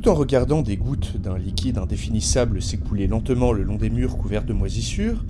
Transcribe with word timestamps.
Tout 0.00 0.10
en 0.10 0.14
regardant 0.14 0.62
des 0.62 0.76
gouttes 0.76 1.16
d'un 1.16 1.36
liquide 1.36 1.76
indéfinissable 1.76 2.62
s'écouler 2.62 3.08
lentement 3.08 3.50
le 3.50 3.64
long 3.64 3.74
des 3.74 3.90
murs 3.90 4.16
couverts 4.16 4.44
de 4.44 4.52
moisissures, 4.52 5.24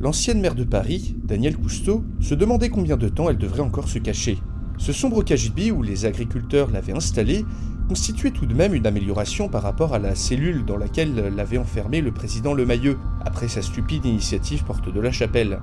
l'ancienne 0.00 0.40
maire 0.40 0.54
de 0.54 0.64
Paris, 0.64 1.14
Danielle 1.24 1.58
Cousteau, 1.58 2.02
se 2.20 2.34
demandait 2.34 2.70
combien 2.70 2.96
de 2.96 3.10
temps 3.10 3.28
elle 3.28 3.36
devrait 3.36 3.60
encore 3.60 3.86
se 3.86 3.98
cacher. 3.98 4.38
Ce 4.78 4.94
sombre 4.94 5.22
cagibi 5.22 5.70
où 5.70 5.82
les 5.82 6.06
agriculteurs 6.06 6.70
l'avaient 6.70 6.96
installé 6.96 7.44
constituait 7.86 8.30
tout 8.30 8.46
de 8.46 8.54
même 8.54 8.72
une 8.72 8.86
amélioration 8.86 9.50
par 9.50 9.62
rapport 9.62 9.92
à 9.92 9.98
la 9.98 10.14
cellule 10.14 10.64
dans 10.64 10.78
laquelle 10.78 11.14
l'avait 11.36 11.58
enfermé 11.58 12.00
le 12.00 12.10
président 12.10 12.54
Lemayeux 12.54 12.96
après 13.26 13.48
sa 13.48 13.60
stupide 13.60 14.06
initiative 14.06 14.64
porte 14.64 14.90
de 14.90 15.00
la 15.00 15.12
chapelle. 15.12 15.60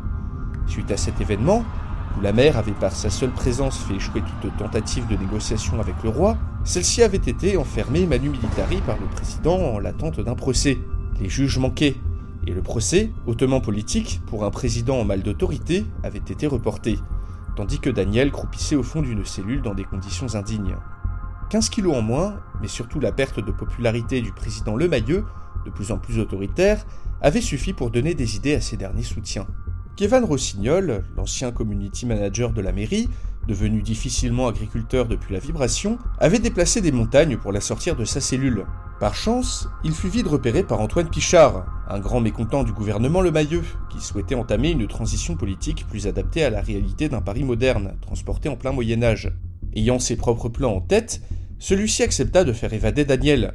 Suite 0.68 0.92
à 0.92 0.98
cet 0.98 1.20
événement, 1.20 1.64
où 2.18 2.22
la 2.22 2.34
mère 2.34 2.58
avait 2.58 2.72
par 2.72 2.92
sa 2.92 3.10
seule 3.10 3.32
présence 3.32 3.78
fait 3.80 3.96
échouer 3.96 4.22
toute 4.42 4.58
tentative 4.58 5.08
de 5.08 5.16
négociation 5.16 5.80
avec 5.80 5.96
le 6.04 6.10
roi, 6.10 6.38
celle-ci 6.64 7.04
avait 7.04 7.18
été 7.18 7.58
enfermée 7.58 8.06
manu 8.06 8.30
militari 8.30 8.78
par 8.86 8.98
le 8.98 9.06
président 9.08 9.58
en 9.58 9.80
l'attente 9.80 10.20
d'un 10.20 10.36
procès. 10.36 10.78
Les 11.20 11.30
juges 11.30 11.58
manquaient, 11.58 11.96
et 12.48 12.54
le 12.54 12.62
procès, 12.62 13.12
hautement 13.28 13.62
politique, 13.62 14.22
pour 14.28 14.46
un 14.46 14.52
président 14.52 15.00
en 15.00 15.06
mal 15.06 15.22
d'autorité, 15.22 15.86
avait 16.04 16.20
été 16.20 16.48
reporté, 16.48 17.00
tandis 17.56 17.80
que 17.80 17.90
Daniel 17.90 18.32
croupissait 18.32 18.76
au 18.76 18.84
fond 18.84 19.02
d'une 19.02 19.26
cellule 19.26 19.62
dans 19.62 19.76
des 19.76 19.84
conditions 19.84 20.34
indignes. 20.36 20.76
15 21.50 21.70
kilos 21.70 21.96
en 21.96 22.02
moins, 22.02 22.40
mais 22.62 22.68
surtout 22.68 23.00
la 23.00 23.12
perte 23.12 23.40
de 23.40 23.52
popularité 23.52 24.22
du 24.22 24.32
président 24.32 24.76
Lemayeux, 24.76 25.26
de 25.66 25.70
plus 25.70 25.92
en 25.92 25.98
plus 25.98 26.20
autoritaire, 26.20 26.86
avait 27.22 27.42
suffi 27.42 27.74
pour 27.74 27.92
donner 27.92 28.16
des 28.16 28.36
idées 28.36 28.56
à 28.56 28.62
ses 28.62 28.78
derniers 28.78 29.04
soutiens. 29.04 29.46
Kevin 29.98 30.24
Rossignol, 30.24 31.04
l'ancien 31.18 31.52
community 31.52 32.06
manager 32.06 32.54
de 32.54 32.62
la 32.62 32.72
mairie, 32.72 33.10
devenu 33.48 33.82
difficilement 33.82 34.48
agriculteur 34.48 35.06
depuis 35.08 35.34
la 35.34 35.40
vibration, 35.40 35.98
avait 36.20 36.40
déplacé 36.40 36.82
des 36.82 36.92
montagnes 36.92 37.38
pour 37.38 37.52
la 37.52 37.62
sortir 37.62 37.96
de 37.96 38.06
sa 38.06 38.22
cellule. 38.22 38.66
Par 39.00 39.16
chance, 39.16 39.68
il 39.84 39.94
fut 39.94 40.10
vite 40.10 40.28
repéré 40.28 40.64
par 40.64 40.80
Antoine 40.80 41.10
Pichard, 41.10 41.66
un 41.90 42.00
grand 42.00 42.22
mécontent 42.22 42.64
du 42.64 42.72
gouvernement 42.72 43.22
Le 43.22 43.32
Mailleux, 43.32 43.64
qui 43.90 44.00
souhaitait 44.00 44.36
entamer 44.36 44.72
une 44.72 44.88
transition 44.88 45.36
politique 45.36 45.86
plus 45.88 46.08
adaptée 46.08 46.44
à 46.44 46.50
la 46.50 46.62
réalité 46.62 47.10
d'un 47.10 47.22
Paris 47.22 47.44
moderne, 47.44 47.96
transporté 48.02 48.48
en 48.48 48.56
plein 48.56 48.72
Moyen 48.72 49.04
Âge. 49.04 49.32
Ayant 49.76 50.00
ses 50.00 50.16
propres 50.16 50.50
plans 50.50 50.76
en 50.76 50.82
tête, 50.82 51.22
celui-ci 51.60 52.04
accepta 52.04 52.44
de 52.44 52.54
faire 52.54 52.74
évader 52.74 53.06
Daniel. 53.06 53.54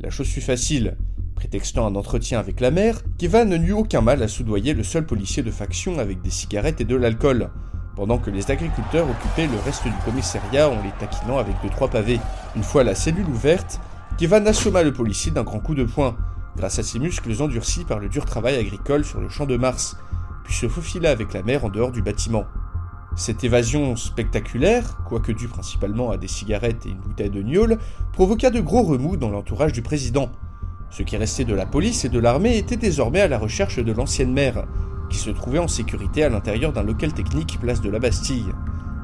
La 0.00 0.10
chose 0.10 0.28
fut 0.28 0.40
facile. 0.40 0.96
Prétextant 1.34 1.86
un 1.86 1.96
entretien 1.96 2.38
avec 2.38 2.60
la 2.60 2.70
mère, 2.70 3.00
Kevin 3.18 3.54
n'eut 3.56 3.72
aucun 3.72 4.00
mal 4.00 4.22
à 4.22 4.28
soudoyer 4.28 4.72
le 4.74 4.82
seul 4.82 5.04
policier 5.04 5.42
de 5.42 5.50
faction 5.50 5.98
avec 5.98 6.22
des 6.22 6.30
cigarettes 6.30 6.80
et 6.80 6.84
de 6.84 6.96
l'alcool, 6.96 7.50
pendant 7.96 8.18
que 8.18 8.30
les 8.30 8.50
agriculteurs 8.50 9.08
occupaient 9.08 9.46
le 9.46 9.58
reste 9.64 9.84
du 9.84 10.04
commissariat 10.04 10.68
en 10.68 10.82
les 10.82 10.92
taquinant 10.98 11.38
avec 11.38 11.54
deux 11.62 11.70
trois 11.70 11.88
pavés. 11.88 12.20
Une 12.56 12.62
fois 12.62 12.84
la 12.84 12.94
cellule 12.94 13.28
ouverte, 13.28 13.80
Kevin 14.16 14.46
assomma 14.46 14.82
le 14.82 14.92
policier 14.92 15.32
d'un 15.32 15.42
grand 15.42 15.60
coup 15.60 15.74
de 15.74 15.84
poing, 15.84 16.16
grâce 16.56 16.78
à 16.78 16.82
ses 16.82 16.98
muscles 16.98 17.42
endurcis 17.42 17.84
par 17.84 17.98
le 17.98 18.08
dur 18.08 18.24
travail 18.24 18.56
agricole 18.56 19.04
sur 19.04 19.20
le 19.20 19.28
champ 19.28 19.46
de 19.46 19.56
Mars, 19.56 19.96
puis 20.44 20.54
se 20.54 20.68
faufila 20.68 21.10
avec 21.10 21.32
la 21.32 21.42
mère 21.42 21.64
en 21.64 21.68
dehors 21.68 21.90
du 21.90 22.02
bâtiment. 22.02 22.44
Cette 23.16 23.44
évasion 23.44 23.94
spectaculaire, 23.96 24.98
quoique 25.04 25.30
due 25.30 25.46
principalement 25.46 26.10
à 26.10 26.16
des 26.16 26.28
cigarettes 26.28 26.86
et 26.86 26.90
une 26.90 26.98
bouteille 26.98 27.30
de 27.30 27.42
gnôle, 27.42 27.78
provoqua 28.12 28.50
de 28.50 28.60
gros 28.60 28.82
remous 28.82 29.16
dans 29.16 29.30
l'entourage 29.30 29.72
du 29.72 29.82
président, 29.82 30.30
ce 30.90 31.02
qui 31.02 31.16
restait 31.16 31.44
de 31.44 31.54
la 31.54 31.66
police 31.66 32.04
et 32.04 32.08
de 32.08 32.18
l'armée 32.18 32.56
était 32.56 32.76
désormais 32.76 33.20
à 33.20 33.28
la 33.28 33.38
recherche 33.38 33.78
de 33.78 33.92
l'ancienne 33.92 34.32
mère, 34.32 34.64
qui 35.10 35.18
se 35.18 35.30
trouvait 35.30 35.58
en 35.58 35.68
sécurité 35.68 36.24
à 36.24 36.28
l'intérieur 36.28 36.72
d'un 36.72 36.82
local 36.82 37.12
technique 37.12 37.58
place 37.60 37.80
de 37.80 37.90
la 37.90 37.98
Bastille. 37.98 38.52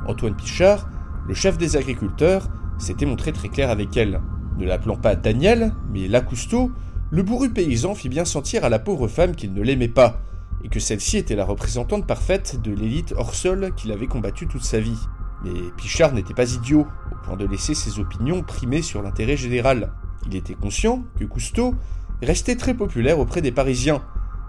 Antoine 0.07 0.37
Pichard, 0.37 0.89
le 1.27 1.35
chef 1.35 1.59
des 1.59 1.77
agriculteurs, 1.77 2.49
s'était 2.79 3.07
montré 3.07 3.33
très 3.33 3.49
clair 3.49 3.71
avec 3.71 3.97
elle. 3.97 4.21
Ne 4.59 4.67
l'appelant 4.67 4.97
pas 4.97 5.17
Daniel, 5.17 5.75
mais 5.93 6.09
Lacousteau, 6.09 6.73
le 7.11 7.23
bourru 7.23 7.51
paysan 7.51 7.95
fit 7.95 8.09
bien 8.09 8.25
sentir 8.25 8.65
à 8.65 8.69
la 8.69 8.79
pauvre 8.79 9.09
femme 9.09 9.35
qu'il 9.35 9.53
ne 9.53 9.63
l'aimait 9.63 9.89
pas, 9.89 10.21
et 10.63 10.69
que 10.69 10.81
celle-ci 10.81 11.17
était 11.17 11.37
la 11.37 11.45
représentante 11.45 12.07
parfaite 12.07 12.61
de 12.63 12.73
l'élite 12.73 13.15
hors 13.17 13.35
sol 13.35 13.73
qu'il 13.77 13.93
avait 13.93 14.07
combattue 14.07 14.47
toute 14.47 14.63
sa 14.63 14.81
vie. 14.81 14.99
Mais 15.45 15.51
Pichard 15.77 16.13
n'était 16.13 16.35
pas 16.35 16.53
idiot, 16.53 16.87
au 17.11 17.25
point 17.25 17.37
de 17.37 17.47
laisser 17.47 17.75
ses 17.75 17.99
opinions 17.99 18.43
primer 18.43 18.83
sur 18.83 19.03
l'intérêt 19.03 19.37
général. 19.37 19.93
Il 20.27 20.37
était 20.37 20.55
conscient 20.55 21.03
que 21.19 21.25
Cousteau 21.25 21.75
restait 22.23 22.57
très 22.57 22.75
populaire 22.75 23.19
auprès 23.19 23.41
des 23.41 23.53
Parisiens, 23.53 24.03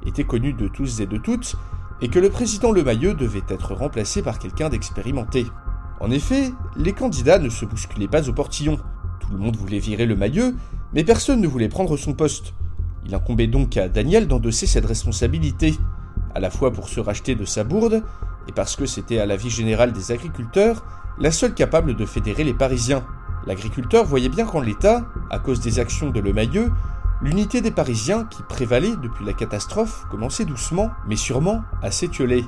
était 0.06 0.24
connu 0.24 0.54
de 0.54 0.68
tous 0.68 1.00
et 1.00 1.06
de 1.06 1.18
toutes, 1.18 1.56
et 2.02 2.10
que 2.10 2.20
le 2.20 2.30
président 2.30 2.72
Lemayeux 2.72 3.14
devait 3.14 3.44
être 3.48 3.74
remplacé 3.74 4.22
par 4.22 4.40
quelqu'un 4.40 4.70
d'expérimenté. 4.70 5.46
En 6.00 6.10
effet, 6.10 6.52
les 6.76 6.94
candidats 6.94 7.40
ne 7.40 7.50
se 7.50 7.66
bousculaient 7.66 8.08
pas 8.08 8.28
au 8.28 8.34
portillon. 8.34 8.80
Tout 9.20 9.32
le 9.32 9.38
monde 9.38 9.56
voulait 9.56 9.80
virer 9.80 10.08
le 10.08 10.16
Mailleux, 10.16 10.56
mais 10.94 11.04
personne 11.04 11.42
ne 11.42 11.48
voulait 11.48 11.70
prendre 11.70 11.96
son 11.96 12.14
poste. 12.14 12.54
Il 13.06 13.14
incombait 13.14 13.48
donc 13.48 13.78
à 13.78 13.88
Daniel 13.88 14.28
d'endosser 14.28 14.66
cette 14.66 14.86
responsabilité, 14.86 15.76
à 16.34 16.40
la 16.40 16.50
fois 16.50 16.72
pour 16.72 16.90
se 16.90 17.00
racheter 17.00 17.36
de 17.36 17.46
sa 17.46 17.64
bourde, 17.64 18.04
et 18.48 18.52
parce 18.52 18.76
que 18.76 18.88
c'était 18.88 19.20
à 19.20 19.26
la 19.26 19.36
vie 19.36 19.50
générale 19.50 19.94
des 19.94 20.12
agriculteurs 20.12 20.84
la 21.20 21.32
seule 21.32 21.54
capable 21.54 21.96
de 21.96 22.06
fédérer 22.06 22.44
les 22.44 22.54
Parisiens. 22.54 23.06
L'agriculteur 23.46 24.06
voyait 24.06 24.30
bien 24.30 24.46
qu'en 24.46 24.62
l'état, 24.62 25.04
à 25.30 25.40
cause 25.40 25.60
des 25.60 25.80
actions 25.80 26.10
de 26.10 26.20
Lemayeux, 26.20 26.72
l'unité 27.22 27.62
des 27.62 27.72
Parisiens 27.72 28.26
qui 28.26 28.44
prévalait 28.44 28.96
depuis 28.96 29.26
la 29.26 29.34
catastrophe 29.34 30.06
commençait 30.10 30.46
doucement, 30.46 30.92
mais 31.08 31.16
sûrement, 31.16 31.64
à 31.82 31.92
s'étioler. 31.92 32.46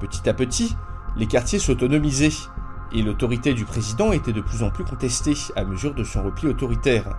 Petit 0.00 0.28
à 0.28 0.34
petit, 0.34 0.76
les 1.16 1.26
quartiers 1.26 1.58
s'autonomisaient, 1.58 2.48
et 2.92 3.02
l'autorité 3.02 3.54
du 3.54 3.64
président 3.64 4.12
était 4.12 4.32
de 4.32 4.40
plus 4.40 4.62
en 4.62 4.70
plus 4.70 4.84
contestée 4.84 5.34
à 5.56 5.64
mesure 5.64 5.94
de 5.94 6.04
son 6.04 6.22
repli 6.22 6.48
autoritaire. 6.48 7.16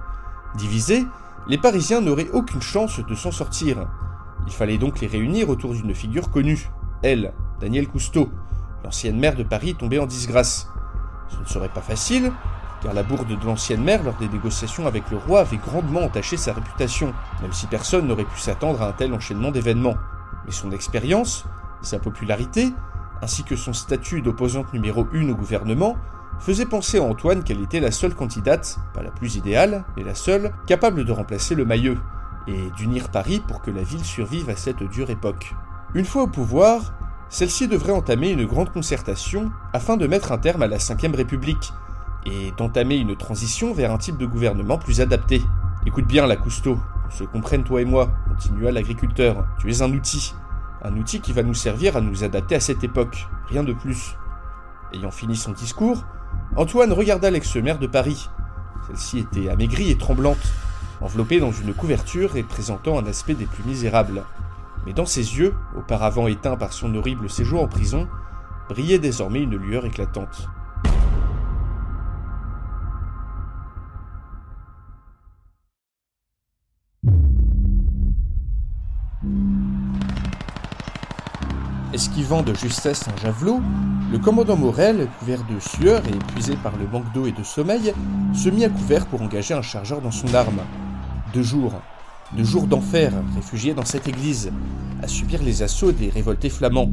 Divisés, 0.56 1.06
les 1.48 1.58
Parisiens 1.58 2.02
n'auraient 2.02 2.30
aucune 2.32 2.62
chance 2.62 3.00
de 3.00 3.16
s'en 3.16 3.32
sortir. 3.32 3.88
Il 4.46 4.54
fallait 4.54 4.78
donc 4.78 5.00
les 5.02 5.08
réunir 5.08 5.50
autour 5.50 5.74
d'une 5.74 5.94
figure 5.96 6.30
connue, 6.30 6.70
elle, 7.02 7.34
Danielle 7.60 7.88
Cousteau, 7.88 8.30
l'ancienne 8.84 9.20
maire 9.20 9.36
de 9.36 9.44
Paris 9.44 9.76
tombée 9.76 10.00
en 10.00 10.06
disgrâce. 10.06 10.70
Ce 11.30 11.40
ne 11.40 11.46
serait 11.46 11.70
pas 11.70 11.82
facile, 11.82 12.32
car 12.84 12.94
la 12.94 13.04
bourde 13.04 13.28
de 13.28 13.46
l'ancienne 13.46 13.84
mère 13.84 14.04
lors 14.04 14.16
des 14.16 14.28
négociations 14.28 14.86
avec 14.86 15.10
le 15.10 15.18
roi 15.18 15.40
avait 15.40 15.58
grandement 15.58 16.02
entaché 16.02 16.36
sa 16.36 16.54
réputation, 16.54 17.14
même 17.42 17.54
si 17.54 17.66
personne 17.68 18.08
n'aurait 18.08 18.26
pu 18.26 18.40
s'attendre 18.40 18.82
à 18.82 18.90
un 18.90 18.92
tel 18.92 19.14
enchaînement 19.14 19.52
d'événements. 19.52 19.96
Mais 20.46 20.52
son 20.52 20.72
expérience, 20.72 21.46
sa 21.82 22.00
popularité, 22.00 22.74
ainsi 23.22 23.44
que 23.44 23.56
son 23.56 23.72
statut 23.72 24.22
d'opposante 24.22 24.74
numéro 24.74 25.08
1 25.14 25.30
au 25.30 25.36
gouvernement, 25.36 25.96
faisaient 26.40 26.66
penser 26.66 26.98
à 26.98 27.04
Antoine 27.04 27.44
qu'elle 27.44 27.62
était 27.62 27.80
la 27.80 27.92
seule 27.92 28.14
candidate, 28.14 28.78
pas 28.94 29.02
la 29.02 29.12
plus 29.12 29.38
idéale, 29.38 29.86
mais 29.96 30.04
la 30.04 30.16
seule, 30.16 30.52
capable 30.68 31.06
de 31.06 31.12
remplacer 31.12 31.56
le 31.56 31.64
Mailleux, 31.64 31.98
et 32.48 32.70
d'unir 32.72 33.10
Paris 33.10 33.42
pour 33.48 33.62
que 33.62 33.72
la 33.72 33.84
ville 33.84 34.04
survive 34.04 34.50
à 34.50 34.58
cette 34.58 34.84
dure 34.84 35.10
époque. 35.10 35.56
Une 35.94 36.04
fois 36.04 36.24
au 36.24 36.28
pouvoir, 36.28 36.94
celle-ci 37.30 37.70
devrait 37.70 37.94
entamer 37.94 38.32
une 38.32 38.46
grande 38.46 38.72
concertation 38.72 39.52
afin 39.72 39.96
de 39.96 40.08
mettre 40.08 40.34
un 40.34 40.38
terme 40.38 40.62
à 40.62 40.68
la 40.68 40.78
Ve 40.78 41.16
République, 41.16 41.72
et 42.26 42.52
d'entamer 42.58 42.96
une 42.96 43.16
transition 43.16 43.74
vers 43.74 43.92
un 43.92 43.98
type 43.98 44.18
de 44.18 44.26
gouvernement 44.26 44.78
plus 44.78 45.02
adapté. 45.02 45.42
Écoute 45.86 46.08
bien, 46.08 46.26
la 46.26 46.38
Cousteau, 46.38 46.80
se 47.10 47.24
comprenne 47.24 47.64
toi 47.64 47.82
et 47.82 47.86
moi, 47.86 48.10
continua 48.28 48.72
l'agriculteur, 48.72 49.46
tu 49.60 49.72
es 49.72 49.82
un 49.82 49.92
outil. 49.92 50.34
Un 50.82 50.98
outil 50.98 51.22
qui 51.22 51.32
va 51.32 51.44
nous 51.44 51.54
servir 51.54 51.96
à 51.96 52.02
nous 52.02 52.24
adapter 52.24 52.56
à 52.56 52.60
cette 52.60 52.84
époque, 52.84 53.28
rien 53.48 53.64
de 53.64 53.74
plus. 53.74 54.18
Ayant 54.94 55.12
fini 55.12 55.36
son 55.36 55.52
discours, 55.52 56.04
Antoine 56.56 56.92
regarda 56.92 57.30
l'ex-maire 57.30 57.80
de 57.80 57.88
Paris. 57.88 58.30
Celle-ci 58.88 59.20
était 59.20 59.50
amaigrie 59.50 59.92
et 59.92 59.98
tremblante, 59.98 60.54
enveloppée 61.02 61.40
dans 61.40 61.52
une 61.52 61.74
couverture 61.74 62.36
et 62.36 62.44
présentant 62.44 63.00
un 63.00 63.06
aspect 63.06 63.34
des 63.34 63.46
plus 63.46 63.64
misérables. 63.64 64.24
Mais 64.86 64.94
dans 64.94 65.06
ses 65.06 65.38
yeux, 65.38 65.54
auparavant 65.78 66.28
éteints 66.28 66.58
par 66.58 66.74
son 66.74 66.94
horrible 66.96 67.30
séjour 67.30 67.62
en 67.62 67.68
prison, 67.68 68.08
brillait 68.70 69.00
désormais 69.00 69.42
une 69.42 69.56
lueur 69.56 69.86
éclatante. 69.86 70.50
Esquivant 81.94 82.42
de 82.42 82.56
justesse 82.56 83.04
un 83.08 83.22
javelot, 83.22 83.62
le 84.12 84.18
commandant 84.18 84.58
Morel, 84.58 85.08
couvert 85.20 85.44
de 85.46 85.60
sueur 85.60 86.02
et 86.08 86.16
épuisé 86.16 86.56
par 86.56 86.76
le 86.76 86.88
manque 86.88 87.14
d'eau 87.14 87.28
et 87.28 87.32
de 87.32 87.44
sommeil, 87.44 87.94
se 88.34 88.50
mit 88.50 88.66
à 88.66 88.70
couvert 88.70 89.06
pour 89.06 89.22
engager 89.22 89.54
un 89.54 89.62
chargeur 89.62 90.02
dans 90.02 90.10
son 90.10 90.34
arme. 90.34 90.62
Deux 91.36 91.44
jours, 91.44 91.74
deux 92.36 92.44
jours 92.44 92.66
d'enfer, 92.66 93.14
réfugié 93.36 93.76
dans 93.76 93.86
cette 93.86 94.08
église, 94.08 94.52
à 95.04 95.08
subir 95.08 95.44
les 95.44 95.62
assauts 95.62 95.92
des 95.92 96.10
révoltés 96.10 96.50
flamands. 96.50 96.90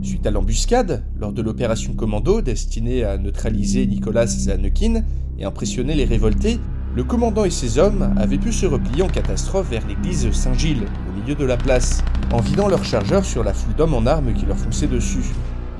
Suite 0.00 0.26
à 0.26 0.30
l'embuscade, 0.30 1.04
lors 1.20 1.34
de 1.34 1.42
l'opération 1.42 1.92
Commando 1.92 2.40
destinée 2.40 3.04
à 3.04 3.18
neutraliser 3.18 3.86
Nicolas 3.86 4.26
Zanukin 4.26 5.02
et 5.38 5.44
impressionner 5.44 5.94
les 5.94 6.06
révoltés, 6.06 6.58
le 6.96 7.04
commandant 7.04 7.44
et 7.44 7.50
ses 7.50 7.78
hommes 7.78 8.14
avaient 8.16 8.38
pu 8.38 8.52
se 8.52 8.64
replier 8.64 9.02
en 9.02 9.08
catastrophe 9.08 9.68
vers 9.68 9.86
l'église 9.86 10.30
Saint-Gilles, 10.32 10.86
milieu 11.22 11.34
de 11.36 11.44
la 11.44 11.56
place, 11.56 12.02
en 12.32 12.40
vidant 12.40 12.68
leurs 12.68 12.84
chargeurs 12.84 13.24
sur 13.24 13.44
la 13.44 13.54
foule 13.54 13.74
d'hommes 13.74 13.94
en 13.94 14.06
armes 14.06 14.32
qui 14.34 14.44
leur 14.44 14.56
fonçaient 14.56 14.88
dessus. 14.88 15.24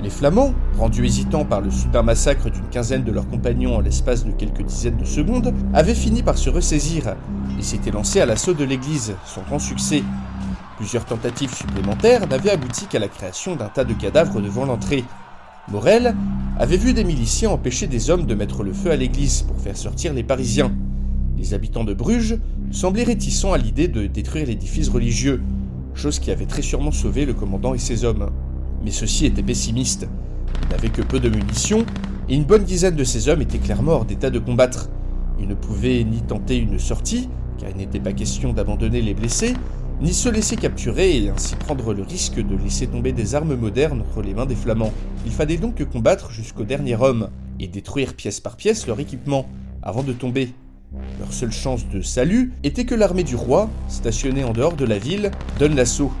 Les 0.01 0.09
Flamands, 0.09 0.53
rendus 0.77 1.05
hésitants 1.05 1.43
par 1.43 1.59
le 1.59 1.69
soudain 1.69 2.01
massacre 2.01 2.49
d'une 2.49 2.67
quinzaine 2.69 3.03
de 3.03 3.11
leurs 3.11 3.27
compagnons 3.27 3.75
en 3.75 3.81
l'espace 3.81 4.25
de 4.25 4.31
quelques 4.31 4.63
dizaines 4.63 4.97
de 4.97 5.05
secondes, 5.05 5.53
avaient 5.73 5.95
fini 5.95 6.23
par 6.23 6.37
se 6.37 6.49
ressaisir 6.49 7.15
et 7.59 7.61
s'étaient 7.61 7.91
lancés 7.91 8.21
à 8.21 8.25
l'assaut 8.25 8.53
de 8.53 8.63
l'église, 8.63 9.15
sans 9.25 9.41
grand 9.41 9.59
succès. 9.59 10.03
Plusieurs 10.77 11.05
tentatives 11.05 11.53
supplémentaires 11.53 12.27
n'avaient 12.27 12.51
abouti 12.51 12.85
qu'à 12.85 12.99
la 12.99 13.09
création 13.09 13.55
d'un 13.55 13.67
tas 13.67 13.83
de 13.83 13.93
cadavres 13.93 14.39
devant 14.39 14.65
l'entrée. 14.65 15.03
Morel 15.69 16.15
avait 16.57 16.77
vu 16.77 16.93
des 16.93 17.03
miliciens 17.03 17.49
empêcher 17.49 17.87
des 17.87 18.09
hommes 18.09 18.25
de 18.25 18.35
mettre 18.35 18.63
le 18.63 18.73
feu 18.73 18.91
à 18.91 18.95
l'église 18.95 19.41
pour 19.41 19.59
faire 19.59 19.77
sortir 19.77 20.13
les 20.13 20.23
Parisiens. 20.23 20.71
Les 21.43 21.53
habitants 21.53 21.83
de 21.83 21.93
Bruges 21.93 22.37
semblaient 22.71 23.03
réticents 23.03 23.51
à 23.51 23.57
l'idée 23.57 23.89
de 23.89 24.07
détruire 24.07 24.47
l'édifice 24.47 24.87
religieux, 24.87 25.41
chose 25.93 26.17
qui 26.17 26.31
avait 26.31 26.45
très 26.45 26.61
sûrement 26.61 26.93
sauvé 26.93 27.25
le 27.25 27.33
commandant 27.33 27.73
et 27.73 27.79
ses 27.79 28.05
hommes. 28.05 28.29
Mais 28.85 28.91
ceux-ci 28.91 29.25
étaient 29.25 29.43
pessimistes. 29.43 30.07
Ils 30.61 30.69
n'avaient 30.69 30.87
que 30.87 31.01
peu 31.01 31.19
de 31.19 31.27
munitions, 31.27 31.85
et 32.29 32.35
une 32.35 32.45
bonne 32.45 32.63
dizaine 32.63 32.95
de 32.95 33.03
ces 33.03 33.27
hommes 33.27 33.41
étaient 33.41 33.57
clairement 33.57 33.91
hors 33.91 34.05
d'état 34.05 34.29
de 34.29 34.39
combattre. 34.39 34.89
Ils 35.37 35.49
ne 35.49 35.53
pouvaient 35.53 36.05
ni 36.05 36.21
tenter 36.21 36.55
une 36.55 36.79
sortie, 36.79 37.27
car 37.57 37.69
il 37.71 37.75
n'était 37.75 37.99
pas 37.99 38.13
question 38.13 38.53
d'abandonner 38.53 39.01
les 39.01 39.13
blessés, 39.13 39.53
ni 40.01 40.13
se 40.13 40.29
laisser 40.29 40.55
capturer 40.55 41.25
et 41.25 41.29
ainsi 41.29 41.57
prendre 41.57 41.93
le 41.93 42.03
risque 42.03 42.39
de 42.39 42.55
laisser 42.55 42.87
tomber 42.87 43.11
des 43.11 43.35
armes 43.35 43.55
modernes 43.55 43.99
entre 43.99 44.21
les 44.21 44.33
mains 44.33 44.45
des 44.45 44.55
Flamands. 44.55 44.93
Il 45.25 45.33
fallait 45.33 45.57
donc 45.57 45.83
combattre 45.91 46.31
jusqu'au 46.31 46.63
dernier 46.63 46.95
homme, 46.95 47.27
et 47.59 47.67
détruire 47.67 48.13
pièce 48.13 48.39
par 48.39 48.55
pièce 48.55 48.87
leur 48.87 49.01
équipement, 49.01 49.45
avant 49.81 50.03
de 50.03 50.13
tomber. 50.13 50.53
Leur 51.19 51.33
seule 51.33 51.51
chance 51.51 51.87
de 51.87 52.01
salut 52.01 52.53
était 52.63 52.85
que 52.85 52.93
l'armée 52.93 53.23
du 53.23 53.35
roi, 53.35 53.69
stationnée 53.87 54.43
en 54.43 54.53
dehors 54.53 54.75
de 54.75 54.85
la 54.85 54.99
ville, 54.99 55.31
donne 55.57 55.75
l'assaut. 55.75 56.11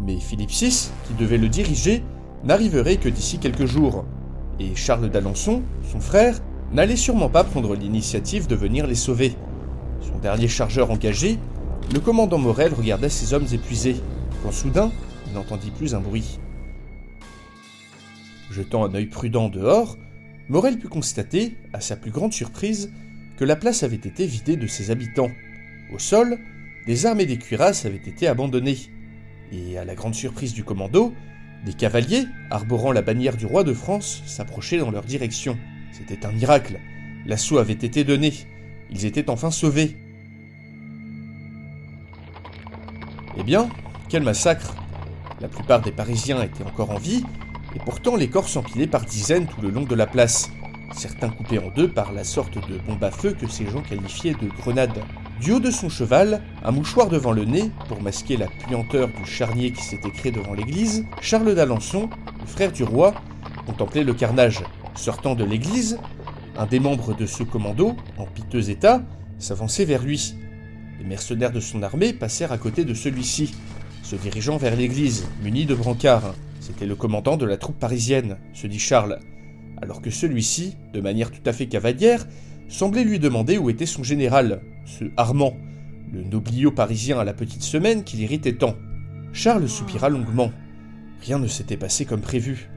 Mais 0.00 0.18
Philippe 0.18 0.50
VI, 0.50 0.90
qui 1.06 1.14
devait 1.18 1.38
le 1.38 1.48
diriger, 1.48 2.02
n'arriverait 2.44 2.96
que 2.96 3.08
d'ici 3.08 3.38
quelques 3.38 3.66
jours. 3.66 4.04
Et 4.60 4.74
Charles 4.74 5.08
d'Alençon, 5.08 5.62
son 5.90 6.00
frère, 6.00 6.38
n'allait 6.72 6.96
sûrement 6.96 7.28
pas 7.28 7.44
prendre 7.44 7.74
l'initiative 7.74 8.46
de 8.46 8.54
venir 8.54 8.86
les 8.86 8.94
sauver. 8.94 9.34
Son 10.00 10.18
dernier 10.18 10.48
chargeur 10.48 10.90
engagé, 10.90 11.38
le 11.92 12.00
commandant 12.00 12.38
Morel 12.38 12.74
regardait 12.74 13.08
ses 13.08 13.32
hommes 13.32 13.46
épuisés, 13.52 13.96
quand 14.42 14.52
soudain, 14.52 14.90
il 15.26 15.34
n'entendit 15.34 15.70
plus 15.70 15.94
un 15.94 16.00
bruit. 16.00 16.38
Jetant 18.50 18.84
un 18.84 18.94
œil 18.94 19.06
prudent 19.06 19.48
dehors, 19.48 19.96
Morel 20.48 20.78
put 20.78 20.88
constater, 20.88 21.56
à 21.72 21.80
sa 21.80 21.96
plus 21.96 22.10
grande 22.10 22.32
surprise, 22.32 22.90
que 23.36 23.44
la 23.44 23.56
place 23.56 23.82
avait 23.82 23.96
été 23.96 24.26
vidée 24.26 24.56
de 24.56 24.66
ses 24.66 24.90
habitants. 24.90 25.30
Au 25.92 25.98
sol, 25.98 26.38
des 26.86 27.06
armes 27.06 27.20
et 27.20 27.26
des 27.26 27.38
cuirasses 27.38 27.86
avaient 27.86 27.96
été 27.96 28.26
abandonnées. 28.26 28.78
Et 29.52 29.78
à 29.78 29.84
la 29.84 29.94
grande 29.94 30.14
surprise 30.14 30.54
du 30.54 30.64
commando, 30.64 31.14
des 31.64 31.74
cavaliers, 31.74 32.24
arborant 32.50 32.92
la 32.92 33.02
bannière 33.02 33.36
du 33.36 33.46
roi 33.46 33.64
de 33.64 33.72
France, 33.72 34.22
s'approchaient 34.26 34.78
dans 34.78 34.90
leur 34.90 35.04
direction. 35.04 35.58
C'était 35.92 36.26
un 36.26 36.32
miracle. 36.32 36.78
L'assaut 37.26 37.58
avait 37.58 37.72
été 37.72 38.04
donné. 38.04 38.32
Ils 38.90 39.04
étaient 39.04 39.30
enfin 39.30 39.50
sauvés. 39.50 39.96
Eh 43.38 43.42
bien, 43.44 43.68
quel 44.08 44.22
massacre 44.22 44.74
La 45.40 45.48
plupart 45.48 45.82
des 45.82 45.92
Parisiens 45.92 46.42
étaient 46.42 46.64
encore 46.64 46.90
en 46.90 46.98
vie, 46.98 47.24
et 47.74 47.78
pourtant 47.78 48.16
les 48.16 48.28
corps 48.28 48.48
s'empilaient 48.48 48.86
par 48.86 49.04
dizaines 49.04 49.46
tout 49.46 49.62
le 49.62 49.70
long 49.70 49.84
de 49.84 49.94
la 49.94 50.06
place 50.06 50.50
certains 50.92 51.30
coupés 51.30 51.58
en 51.58 51.70
deux 51.74 51.88
par 51.88 52.12
la 52.12 52.24
sorte 52.24 52.54
de 52.68 52.78
bombe 52.78 53.02
à 53.02 53.10
feu 53.10 53.34
que 53.38 53.48
ces 53.48 53.66
gens 53.66 53.82
qualifiaient 53.82 54.34
de 54.34 54.48
grenade. 54.48 55.02
Du 55.40 55.52
haut 55.52 55.60
de 55.60 55.70
son 55.70 55.88
cheval, 55.88 56.40
un 56.64 56.70
mouchoir 56.70 57.08
devant 57.08 57.32
le 57.32 57.44
nez, 57.44 57.70
pour 57.88 58.00
masquer 58.00 58.36
la 58.36 58.46
puanteur 58.46 59.08
du 59.08 59.24
charnier 59.24 59.72
qui 59.72 59.82
s'était 59.82 60.10
créé 60.10 60.30
devant 60.30 60.54
l'église, 60.54 61.04
Charles 61.20 61.54
d'Alençon, 61.54 62.08
le 62.40 62.46
frère 62.46 62.72
du 62.72 62.84
roi, 62.84 63.14
contemplait 63.66 64.04
le 64.04 64.14
carnage. 64.14 64.62
Sortant 64.94 65.34
de 65.34 65.44
l'église, 65.44 65.98
un 66.56 66.66
des 66.66 66.80
membres 66.80 67.16
de 67.16 67.26
ce 67.26 67.42
commando, 67.42 67.96
en 68.18 68.26
piteux 68.26 68.70
état, 68.70 69.02
s'avançait 69.38 69.84
vers 69.84 70.02
lui. 70.02 70.34
Les 70.98 71.04
mercenaires 71.04 71.52
de 71.52 71.60
son 71.60 71.82
armée 71.82 72.12
passèrent 72.12 72.52
à 72.52 72.58
côté 72.58 72.84
de 72.84 72.94
celui-ci, 72.94 73.54
se 74.02 74.16
dirigeant 74.16 74.58
vers 74.58 74.76
l'église, 74.76 75.26
muni 75.42 75.64
de 75.64 75.74
brancards. 75.74 76.34
C'était 76.60 76.86
le 76.86 76.94
commandant 76.94 77.36
de 77.36 77.46
la 77.46 77.56
troupe 77.56 77.78
parisienne, 77.78 78.36
se 78.52 78.66
dit 78.66 78.78
Charles 78.78 79.18
alors 79.82 80.00
que 80.00 80.10
celui-ci, 80.10 80.76
de 80.94 81.00
manière 81.00 81.32
tout 81.32 81.42
à 81.44 81.52
fait 81.52 81.66
cavalière, 81.66 82.26
semblait 82.68 83.02
lui 83.02 83.18
demander 83.18 83.58
où 83.58 83.68
était 83.68 83.84
son 83.84 84.04
général, 84.04 84.62
ce 84.86 85.04
Armand, 85.16 85.56
le 86.12 86.22
nobliau 86.22 86.70
parisien 86.70 87.18
à 87.18 87.24
la 87.24 87.34
petite 87.34 87.62
semaine 87.62 88.04
qui 88.04 88.16
l'irritait 88.16 88.54
tant. 88.54 88.76
Charles 89.32 89.68
soupira 89.68 90.08
longuement. 90.08 90.52
Rien 91.20 91.40
ne 91.40 91.48
s'était 91.48 91.76
passé 91.76 92.04
comme 92.04 92.20
prévu. 92.20 92.70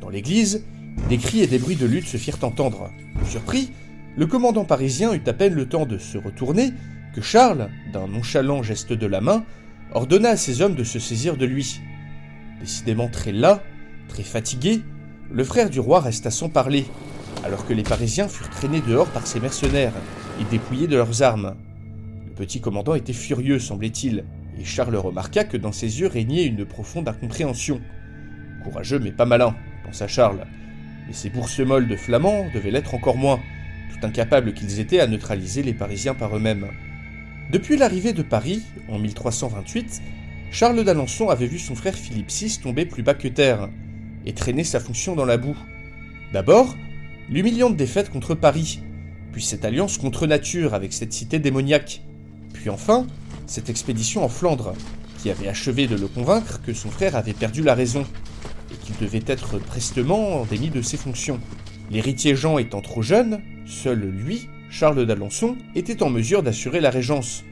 Dans 0.00 0.08
l'église, 0.08 0.64
des 1.08 1.18
cris 1.18 1.40
et 1.40 1.48
des 1.48 1.58
bruits 1.58 1.74
de 1.74 1.86
lutte 1.86 2.06
se 2.06 2.16
firent 2.16 2.42
entendre. 2.42 2.90
Surpris, 3.28 3.72
le 4.16 4.26
commandant 4.26 4.64
parisien 4.64 5.12
eut 5.14 5.22
à 5.26 5.32
peine 5.32 5.54
le 5.54 5.68
temps 5.68 5.84
de 5.84 5.98
se 5.98 6.16
retourner 6.16 6.72
que 7.12 7.20
Charles, 7.20 7.70
d'un 7.92 8.06
nonchalant 8.06 8.62
geste 8.62 8.92
de 8.92 9.06
la 9.06 9.20
main, 9.20 9.44
ordonna 9.92 10.30
à 10.30 10.36
ses 10.36 10.62
hommes 10.62 10.76
de 10.76 10.84
se 10.84 11.00
saisir 11.00 11.36
de 11.36 11.44
lui. 11.44 11.80
Décidément 12.60 13.08
très 13.08 13.32
las, 13.32 13.62
très 14.08 14.22
fatigué, 14.22 14.82
le 15.32 15.44
frère 15.44 15.70
du 15.70 15.80
roi 15.80 16.00
resta 16.00 16.30
sans 16.30 16.48
parler, 16.48 16.86
alors 17.44 17.66
que 17.66 17.72
les 17.72 17.82
Parisiens 17.82 18.28
furent 18.28 18.50
traînés 18.50 18.80
dehors 18.80 19.08
par 19.08 19.26
ses 19.26 19.40
mercenaires 19.40 19.92
et 20.40 20.44
dépouillés 20.44 20.86
de 20.86 20.96
leurs 20.96 21.22
armes. 21.22 21.56
Le 22.26 22.32
petit 22.32 22.60
commandant 22.60 22.94
était 22.94 23.12
furieux, 23.12 23.58
semblait-il, 23.58 24.24
et 24.58 24.64
Charles 24.64 24.96
remarqua 24.96 25.44
que 25.44 25.56
dans 25.56 25.72
ses 25.72 26.00
yeux 26.00 26.06
régnait 26.06 26.46
une 26.46 26.64
profonde 26.64 27.08
incompréhension. 27.08 27.80
Courageux 28.62 28.98
mais 28.98 29.12
pas 29.12 29.26
malin, 29.26 29.54
pensa 29.84 30.06
Charles, 30.06 30.46
et 31.10 31.12
ces 31.12 31.30
boursemolles 31.30 31.88
de 31.88 31.96
flamands 31.96 32.46
devaient 32.54 32.70
l'être 32.70 32.94
encore 32.94 33.16
moins, 33.16 33.40
tout 33.92 34.06
incapables 34.06 34.54
qu'ils 34.54 34.80
étaient 34.80 35.00
à 35.00 35.06
neutraliser 35.06 35.62
les 35.62 35.74
Parisiens 35.74 36.14
par 36.14 36.36
eux-mêmes. 36.36 36.68
Depuis 37.50 37.76
l'arrivée 37.76 38.12
de 38.12 38.22
Paris, 38.22 38.62
en 38.88 38.98
1328, 38.98 40.02
Charles 40.50 40.84
d'Alençon 40.84 41.28
avait 41.28 41.46
vu 41.46 41.58
son 41.58 41.74
frère 41.74 41.94
Philippe 41.94 42.30
VI 42.30 42.58
tomber 42.62 42.86
plus 42.86 43.02
bas 43.02 43.14
que 43.14 43.28
terre, 43.28 43.68
et 44.26 44.34
traîner 44.34 44.64
sa 44.64 44.80
fonction 44.80 45.14
dans 45.14 45.24
la 45.24 45.36
boue. 45.36 45.56
D'abord, 46.32 46.74
l'humiliante 47.30 47.76
défaite 47.76 48.10
contre 48.10 48.34
Paris, 48.34 48.80
puis 49.32 49.42
cette 49.42 49.64
alliance 49.64 49.98
contre 49.98 50.26
nature 50.26 50.74
avec 50.74 50.92
cette 50.92 51.12
cité 51.12 51.38
démoniaque, 51.38 52.02
puis 52.52 52.70
enfin, 52.70 53.06
cette 53.46 53.70
expédition 53.70 54.24
en 54.24 54.28
Flandre, 54.28 54.74
qui 55.18 55.30
avait 55.30 55.48
achevé 55.48 55.86
de 55.86 55.96
le 55.96 56.08
convaincre 56.08 56.60
que 56.62 56.74
son 56.74 56.90
frère 56.90 57.16
avait 57.16 57.32
perdu 57.32 57.62
la 57.62 57.74
raison, 57.74 58.04
et 58.72 58.84
qu'il 58.84 58.96
devait 58.96 59.24
être 59.26 59.58
prestement 59.58 60.44
démis 60.44 60.70
de 60.70 60.82
ses 60.82 60.96
fonctions. 60.96 61.40
L'héritier 61.90 62.34
Jean 62.34 62.58
étant 62.58 62.80
trop 62.80 63.02
jeune, 63.02 63.40
seul 63.64 64.00
lui, 64.00 64.48
Charles 64.70 65.06
d'Alençon, 65.06 65.56
était 65.74 66.02
en 66.02 66.10
mesure 66.10 66.42
d'assurer 66.42 66.80
la 66.80 66.90
régence, 66.90 67.44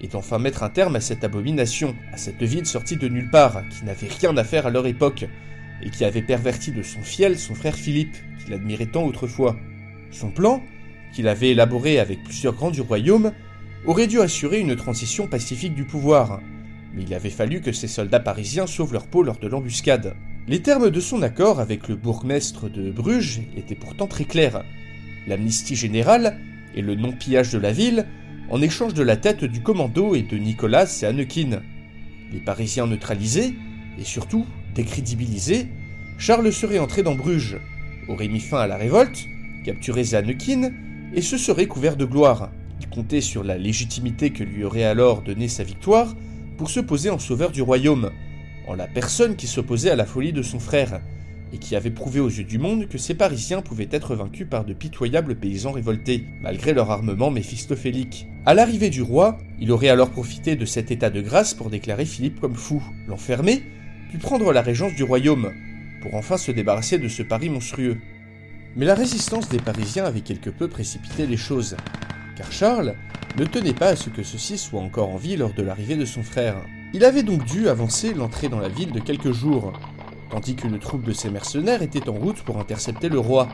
et 0.00 0.08
d'enfin 0.08 0.38
mettre 0.38 0.62
un 0.62 0.68
terme 0.68 0.96
à 0.96 1.00
cette 1.00 1.24
abomination, 1.24 1.96
à 2.12 2.16
cette 2.16 2.42
ville 2.42 2.66
sortie 2.66 2.96
de 2.96 3.08
nulle 3.08 3.30
part, 3.30 3.62
qui 3.70 3.84
n'avait 3.84 4.08
rien 4.08 4.36
à 4.36 4.44
faire 4.44 4.66
à 4.66 4.70
leur 4.70 4.86
époque, 4.86 5.26
et 5.82 5.90
qui 5.90 6.04
avait 6.04 6.22
perverti 6.22 6.72
de 6.72 6.82
son 6.82 7.02
fiel 7.02 7.38
son 7.38 7.54
frère 7.54 7.76
Philippe, 7.76 8.16
qu'il 8.44 8.54
admirait 8.54 8.86
tant 8.86 9.04
autrefois. 9.04 9.56
Son 10.10 10.30
plan, 10.30 10.62
qu'il 11.12 11.28
avait 11.28 11.50
élaboré 11.50 11.98
avec 11.98 12.22
plusieurs 12.24 12.54
grands 12.54 12.70
du 12.70 12.80
royaume, 12.80 13.32
aurait 13.86 14.06
dû 14.06 14.20
assurer 14.20 14.60
une 14.60 14.76
transition 14.76 15.26
pacifique 15.26 15.74
du 15.74 15.84
pouvoir, 15.84 16.40
mais 16.94 17.02
il 17.02 17.14
avait 17.14 17.30
fallu 17.30 17.60
que 17.60 17.72
ces 17.72 17.88
soldats 17.88 18.20
parisiens 18.20 18.66
sauvent 18.66 18.92
leur 18.92 19.06
peau 19.06 19.22
lors 19.22 19.38
de 19.38 19.48
l'embuscade. 19.48 20.16
Les 20.46 20.62
termes 20.62 20.90
de 20.90 21.00
son 21.00 21.22
accord 21.22 21.60
avec 21.60 21.88
le 21.88 21.94
bourgmestre 21.94 22.70
de 22.70 22.90
Bruges 22.90 23.42
étaient 23.56 23.74
pourtant 23.74 24.06
très 24.06 24.24
clairs. 24.24 24.64
L'amnistie 25.26 25.76
générale 25.76 26.38
et 26.74 26.82
le 26.82 26.94
non-pillage 26.94 27.52
de 27.52 27.58
la 27.58 27.72
ville 27.72 28.06
en 28.50 28.62
échange 28.62 28.94
de 28.94 29.02
la 29.02 29.16
tête 29.16 29.44
du 29.44 29.60
commando 29.60 30.14
et 30.14 30.22
de 30.22 30.36
Nicolas 30.36 30.86
et 31.02 31.04
Annequin. 31.04 31.62
Les 32.32 32.40
Parisiens 32.40 32.86
neutralisés, 32.86 33.54
et 33.98 34.04
surtout 34.04 34.46
décrédibilisé, 34.74 35.66
Charles 36.18 36.52
serait 36.52 36.78
entré 36.78 37.02
dans 37.02 37.14
Bruges, 37.14 37.58
aurait 38.08 38.28
mis 38.28 38.40
fin 38.40 38.58
à 38.58 38.66
la 38.66 38.76
révolte, 38.76 39.26
capturé 39.64 40.02
Zanukin, 40.04 40.72
et 41.14 41.22
se 41.22 41.38
serait 41.38 41.66
couvert 41.66 41.96
de 41.96 42.04
gloire. 42.04 42.50
Il 42.80 42.88
comptait 42.88 43.20
sur 43.20 43.44
la 43.44 43.58
légitimité 43.58 44.30
que 44.30 44.44
lui 44.44 44.64
aurait 44.64 44.84
alors 44.84 45.22
donnée 45.22 45.48
sa 45.48 45.64
victoire 45.64 46.14
pour 46.56 46.70
se 46.70 46.80
poser 46.80 47.10
en 47.10 47.18
sauveur 47.18 47.52
du 47.52 47.62
royaume, 47.62 48.10
en 48.66 48.74
la 48.74 48.86
personne 48.86 49.36
qui 49.36 49.46
s'opposait 49.46 49.90
à 49.90 49.96
la 49.96 50.04
folie 50.04 50.32
de 50.32 50.42
son 50.42 50.58
frère, 50.58 51.00
et 51.52 51.58
qui 51.58 51.76
avait 51.76 51.90
prouvé 51.90 52.20
aux 52.20 52.28
yeux 52.28 52.44
du 52.44 52.58
monde 52.58 52.88
que 52.88 52.98
ces 52.98 53.14
Parisiens 53.14 53.62
pouvaient 53.62 53.88
être 53.90 54.14
vaincus 54.14 54.46
par 54.48 54.64
de 54.64 54.74
pitoyables 54.74 55.36
paysans 55.36 55.72
révoltés, 55.72 56.24
malgré 56.42 56.74
leur 56.74 56.90
armement 56.90 57.30
méphistophélique. 57.30 58.26
À 58.44 58.54
l'arrivée 58.54 58.90
du 58.90 59.02
roi, 59.02 59.38
il 59.60 59.72
aurait 59.72 59.88
alors 59.88 60.10
profité 60.10 60.56
de 60.56 60.64
cet 60.64 60.90
état 60.90 61.10
de 61.10 61.20
grâce 61.20 61.54
pour 61.54 61.70
déclarer 61.70 62.04
Philippe 62.04 62.40
comme 62.40 62.54
fou, 62.54 62.82
l'enfermer, 63.06 63.62
puis 64.08 64.18
prendre 64.18 64.52
la 64.52 64.62
régence 64.62 64.94
du 64.94 65.02
royaume, 65.02 65.52
pour 66.00 66.14
enfin 66.14 66.36
se 66.36 66.52
débarrasser 66.52 66.98
de 66.98 67.08
ce 67.08 67.22
Paris 67.22 67.48
monstrueux. 67.48 67.98
Mais 68.76 68.86
la 68.86 68.94
résistance 68.94 69.48
des 69.48 69.58
Parisiens 69.58 70.04
avait 70.04 70.20
quelque 70.20 70.50
peu 70.50 70.68
précipité 70.68 71.26
les 71.26 71.36
choses, 71.36 71.76
car 72.36 72.52
Charles 72.52 72.94
ne 73.36 73.44
tenait 73.44 73.72
pas 73.72 73.88
à 73.88 73.96
ce 73.96 74.10
que 74.10 74.22
ceux-ci 74.22 74.58
soient 74.58 74.80
encore 74.80 75.10
en 75.10 75.16
vie 75.16 75.36
lors 75.36 75.52
de 75.52 75.62
l'arrivée 75.62 75.96
de 75.96 76.04
son 76.04 76.22
frère. 76.22 76.56
Il 76.94 77.04
avait 77.04 77.22
donc 77.22 77.44
dû 77.44 77.68
avancer 77.68 78.14
l'entrée 78.14 78.48
dans 78.48 78.60
la 78.60 78.68
ville 78.68 78.92
de 78.92 79.00
quelques 79.00 79.32
jours, 79.32 79.72
tandis 80.30 80.56
qu'une 80.56 80.78
troupe 80.78 81.04
de 81.04 81.12
ses 81.12 81.30
mercenaires 81.30 81.82
était 81.82 82.08
en 82.08 82.14
route 82.14 82.42
pour 82.42 82.58
intercepter 82.58 83.08
le 83.08 83.18
roi, 83.18 83.48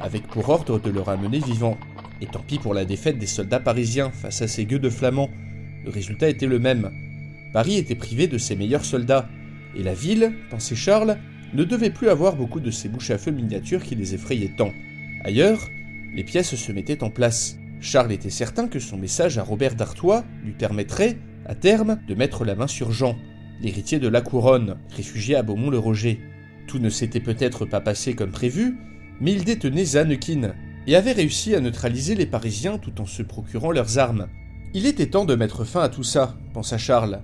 avec 0.00 0.26
pour 0.26 0.48
ordre 0.48 0.78
de 0.78 0.90
le 0.90 1.00
ramener 1.00 1.38
vivant. 1.38 1.78
Et 2.20 2.26
tant 2.26 2.40
pis 2.40 2.58
pour 2.58 2.74
la 2.74 2.84
défaite 2.84 3.18
des 3.18 3.26
soldats 3.26 3.60
parisiens 3.60 4.10
face 4.10 4.42
à 4.42 4.48
ces 4.48 4.64
gueux 4.64 4.78
de 4.78 4.90
flamands, 4.90 5.30
le 5.84 5.90
résultat 5.90 6.28
était 6.28 6.46
le 6.46 6.58
même. 6.58 6.90
Paris 7.52 7.76
était 7.76 7.94
privé 7.94 8.26
de 8.26 8.38
ses 8.38 8.56
meilleurs 8.56 8.84
soldats, 8.84 9.28
et 9.76 9.82
la 9.82 9.94
ville, 9.94 10.32
pensait 10.50 10.74
Charles, 10.74 11.18
ne 11.54 11.64
devait 11.64 11.90
plus 11.90 12.08
avoir 12.08 12.36
beaucoup 12.36 12.60
de 12.60 12.70
ces 12.70 12.88
bouches 12.88 13.10
à 13.10 13.18
feu 13.18 13.30
miniatures 13.30 13.82
qui 13.82 13.94
les 13.94 14.14
effrayaient 14.14 14.54
tant. 14.56 14.72
Ailleurs, 15.24 15.68
les 16.14 16.24
pièces 16.24 16.54
se 16.54 16.72
mettaient 16.72 17.02
en 17.02 17.10
place. 17.10 17.58
Charles 17.80 18.12
était 18.12 18.30
certain 18.30 18.68
que 18.68 18.78
son 18.78 18.98
message 18.98 19.38
à 19.38 19.42
Robert 19.42 19.74
d'Artois 19.74 20.24
lui 20.44 20.52
permettrait, 20.52 21.18
à 21.46 21.54
terme, 21.54 21.98
de 22.06 22.14
mettre 22.14 22.44
la 22.44 22.54
main 22.54 22.66
sur 22.66 22.92
Jean, 22.92 23.16
l'héritier 23.60 23.98
de 23.98 24.08
la 24.08 24.20
couronne, 24.20 24.76
réfugié 24.90 25.36
à 25.36 25.42
Beaumont-le-Roger. 25.42 26.20
Tout 26.66 26.78
ne 26.78 26.90
s'était 26.90 27.20
peut-être 27.20 27.64
pas 27.64 27.80
passé 27.80 28.14
comme 28.14 28.30
prévu, 28.30 28.76
mais 29.20 29.32
il 29.32 29.44
détenait 29.44 29.84
Zanekin 29.84 30.54
et 30.86 30.96
avait 30.96 31.12
réussi 31.12 31.54
à 31.54 31.60
neutraliser 31.60 32.14
les 32.14 32.26
Parisiens 32.26 32.78
tout 32.78 33.00
en 33.00 33.06
se 33.06 33.22
procurant 33.22 33.70
leurs 33.70 33.98
armes. 33.98 34.28
Il 34.72 34.86
était 34.86 35.06
temps 35.06 35.24
de 35.24 35.34
mettre 35.34 35.64
fin 35.64 35.80
à 35.80 35.88
tout 35.88 36.04
ça, 36.04 36.36
pensa 36.52 36.78
Charles. 36.78 37.20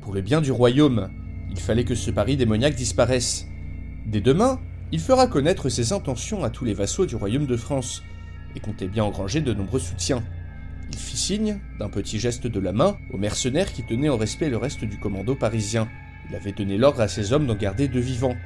Pour 0.00 0.14
le 0.14 0.20
bien 0.20 0.40
du 0.40 0.52
royaume, 0.52 1.08
il 1.54 1.60
fallait 1.60 1.84
que 1.84 1.94
ce 1.94 2.10
Paris 2.10 2.36
démoniaque 2.36 2.74
disparaisse. 2.74 3.46
Dès 4.06 4.20
demain, 4.20 4.60
il 4.92 5.00
fera 5.00 5.26
connaître 5.26 5.68
ses 5.68 5.92
intentions 5.92 6.44
à 6.44 6.50
tous 6.50 6.64
les 6.64 6.74
vassaux 6.74 7.06
du 7.06 7.16
royaume 7.16 7.46
de 7.46 7.56
France, 7.56 8.02
et 8.54 8.60
comptait 8.60 8.88
bien 8.88 9.04
engranger 9.04 9.40
de 9.40 9.54
nombreux 9.54 9.80
soutiens. 9.80 10.22
Il 10.90 10.98
fit 10.98 11.16
signe, 11.16 11.60
d'un 11.78 11.88
petit 11.88 12.18
geste 12.18 12.46
de 12.46 12.60
la 12.60 12.72
main, 12.72 12.98
aux 13.12 13.18
mercenaires 13.18 13.72
qui 13.72 13.82
tenaient 13.82 14.08
en 14.08 14.16
respect 14.16 14.50
le 14.50 14.56
reste 14.56 14.84
du 14.84 14.98
commando 14.98 15.34
parisien. 15.34 15.88
Il 16.28 16.36
avait 16.36 16.52
donné 16.52 16.76
l'ordre 16.76 17.00
à 17.00 17.08
ses 17.08 17.32
hommes 17.32 17.46
d'en 17.46 17.54
garder 17.54 17.88
deux 17.88 18.00
vivants, 18.00 18.36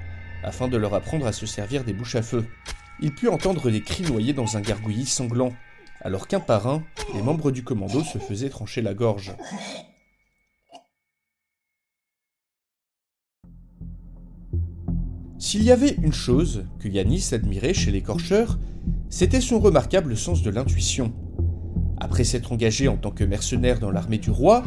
afin 0.43 0.69
de 0.69 0.77
leur 0.77 0.95
apprendre 0.95 1.27
à 1.27 1.33
se 1.33 1.47
servir 1.47 1.85
des 1.85 1.93
bouches 1.93 2.17
à 2.17 2.23
feu. 2.23 2.47
Il 3.01 3.15
put 3.15 3.29
entendre 3.29 3.71
des 3.71 3.83
cris 3.83 4.05
noyés 4.05 4.33
dans 4.33 4.57
un 4.57 4.61
gargouillis 4.61 5.07
sanglant, 5.07 5.53
alors 6.01 6.29
qu'un 6.29 6.41
par 6.41 6.67
un, 6.67 6.85
les 7.15 7.23
membres 7.23 7.51
du 7.51 7.65
commando 7.65 8.03
se 8.05 8.19
faisaient 8.19 8.51
trancher 8.51 8.83
la 8.83 8.95
gorge. 8.95 9.35
S'il 15.41 15.63
y 15.63 15.71
avait 15.71 15.95
une 16.03 16.13
chose 16.13 16.65
que 16.81 16.89
Yanis 16.89 17.29
admirait 17.31 17.73
chez 17.73 17.93
l'écorcheur, 17.93 18.59
c'était 19.09 19.41
son 19.41 19.61
remarquable 19.61 20.17
sens 20.17 20.43
de 20.43 20.51
l'intuition. 20.51 21.13
Après 21.97 22.25
s'être 22.25 22.51
engagé 22.51 22.89
en 22.89 22.97
tant 22.97 23.13
que 23.13 23.23
mercenaire 23.23 23.79
dans 23.79 23.93
l'armée 23.93 24.19
du 24.19 24.31
roi, 24.31 24.65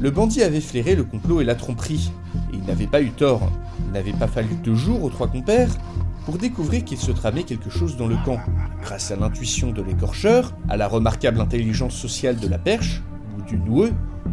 le 0.00 0.10
bandit 0.10 0.42
avait 0.42 0.60
flairé 0.60 0.96
le 0.96 1.04
complot 1.04 1.40
et 1.40 1.44
la 1.44 1.54
tromperie, 1.54 2.10
et 2.52 2.56
il 2.56 2.64
n'avait 2.64 2.88
pas 2.88 3.00
eu 3.00 3.10
tort. 3.10 3.48
Il 3.86 3.92
n'avait 3.92 4.12
pas 4.12 4.26
fallu 4.26 4.56
deux 4.64 4.74
jours 4.74 5.04
aux 5.04 5.08
trois 5.08 5.28
compères 5.28 5.76
pour 6.24 6.36
découvrir 6.36 6.84
qu'il 6.84 6.98
se 6.98 7.12
tramait 7.12 7.44
quelque 7.44 7.70
chose 7.70 7.96
dans 7.96 8.08
le 8.08 8.16
camp. 8.24 8.40
Grâce 8.82 9.12
à 9.12 9.16
l'intuition 9.16 9.70
de 9.70 9.82
l'écorcheur, 9.82 10.52
à 10.68 10.76
la 10.76 10.88
remarquable 10.88 11.40
intelligence 11.40 11.94
sociale 11.94 12.40
de 12.40 12.48
la 12.48 12.58
perche, 12.58 13.02
du 13.46 13.56
noueux, 13.56 13.92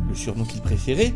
le 0.10 0.16
surnom 0.16 0.44
qu'il 0.44 0.62
préférait, 0.62 1.14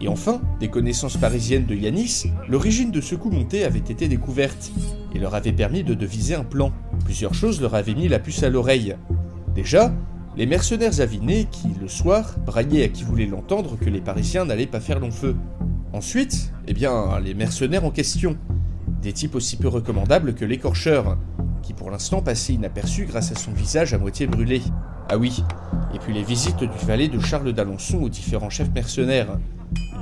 et 0.00 0.08
enfin, 0.08 0.40
des 0.60 0.68
connaissances 0.68 1.16
parisiennes 1.16 1.66
de 1.66 1.74
Yanis, 1.74 2.24
l'origine 2.48 2.90
de 2.90 3.00
ce 3.00 3.14
coup 3.14 3.30
monté 3.30 3.64
avait 3.64 3.78
été 3.78 4.08
découverte, 4.08 4.70
et 5.14 5.18
leur 5.18 5.34
avait 5.34 5.52
permis 5.52 5.82
de 5.82 5.94
deviser 5.94 6.34
un 6.34 6.44
plan. 6.44 6.72
Plusieurs 7.04 7.34
choses 7.34 7.60
leur 7.60 7.74
avaient 7.74 7.94
mis 7.94 8.08
la 8.08 8.18
puce 8.18 8.42
à 8.42 8.50
l'oreille. 8.50 8.96
Déjà, 9.54 9.92
les 10.36 10.46
mercenaires 10.46 11.00
avinés 11.00 11.48
qui, 11.50 11.68
le 11.80 11.88
soir, 11.88 12.36
braillaient 12.46 12.84
à 12.84 12.88
qui 12.88 13.02
voulait 13.02 13.26
l'entendre 13.26 13.76
que 13.76 13.90
les 13.90 14.00
Parisiens 14.00 14.44
n'allaient 14.44 14.66
pas 14.66 14.80
faire 14.80 15.00
long 15.00 15.10
feu. 15.10 15.34
Ensuite, 15.92 16.52
eh 16.68 16.74
bien, 16.74 17.18
les 17.18 17.34
mercenaires 17.34 17.84
en 17.84 17.90
question. 17.90 18.36
Des 19.02 19.12
types 19.12 19.34
aussi 19.34 19.56
peu 19.56 19.68
recommandables 19.68 20.34
que 20.34 20.44
l'écorcheur, 20.44 21.18
qui 21.62 21.72
pour 21.72 21.90
l'instant 21.90 22.22
passait 22.22 22.52
inaperçu 22.52 23.06
grâce 23.06 23.32
à 23.32 23.34
son 23.34 23.52
visage 23.52 23.94
à 23.94 23.98
moitié 23.98 24.26
brûlé. 24.26 24.62
Ah 25.10 25.16
oui, 25.16 25.42
et 25.94 25.98
puis 25.98 26.12
les 26.12 26.22
visites 26.22 26.58
du 26.58 26.86
valet 26.86 27.08
de 27.08 27.18
Charles 27.18 27.54
d'Alençon 27.54 28.02
aux 28.02 28.10
différents 28.10 28.50
chefs 28.50 28.74
mercenaires, 28.74 29.38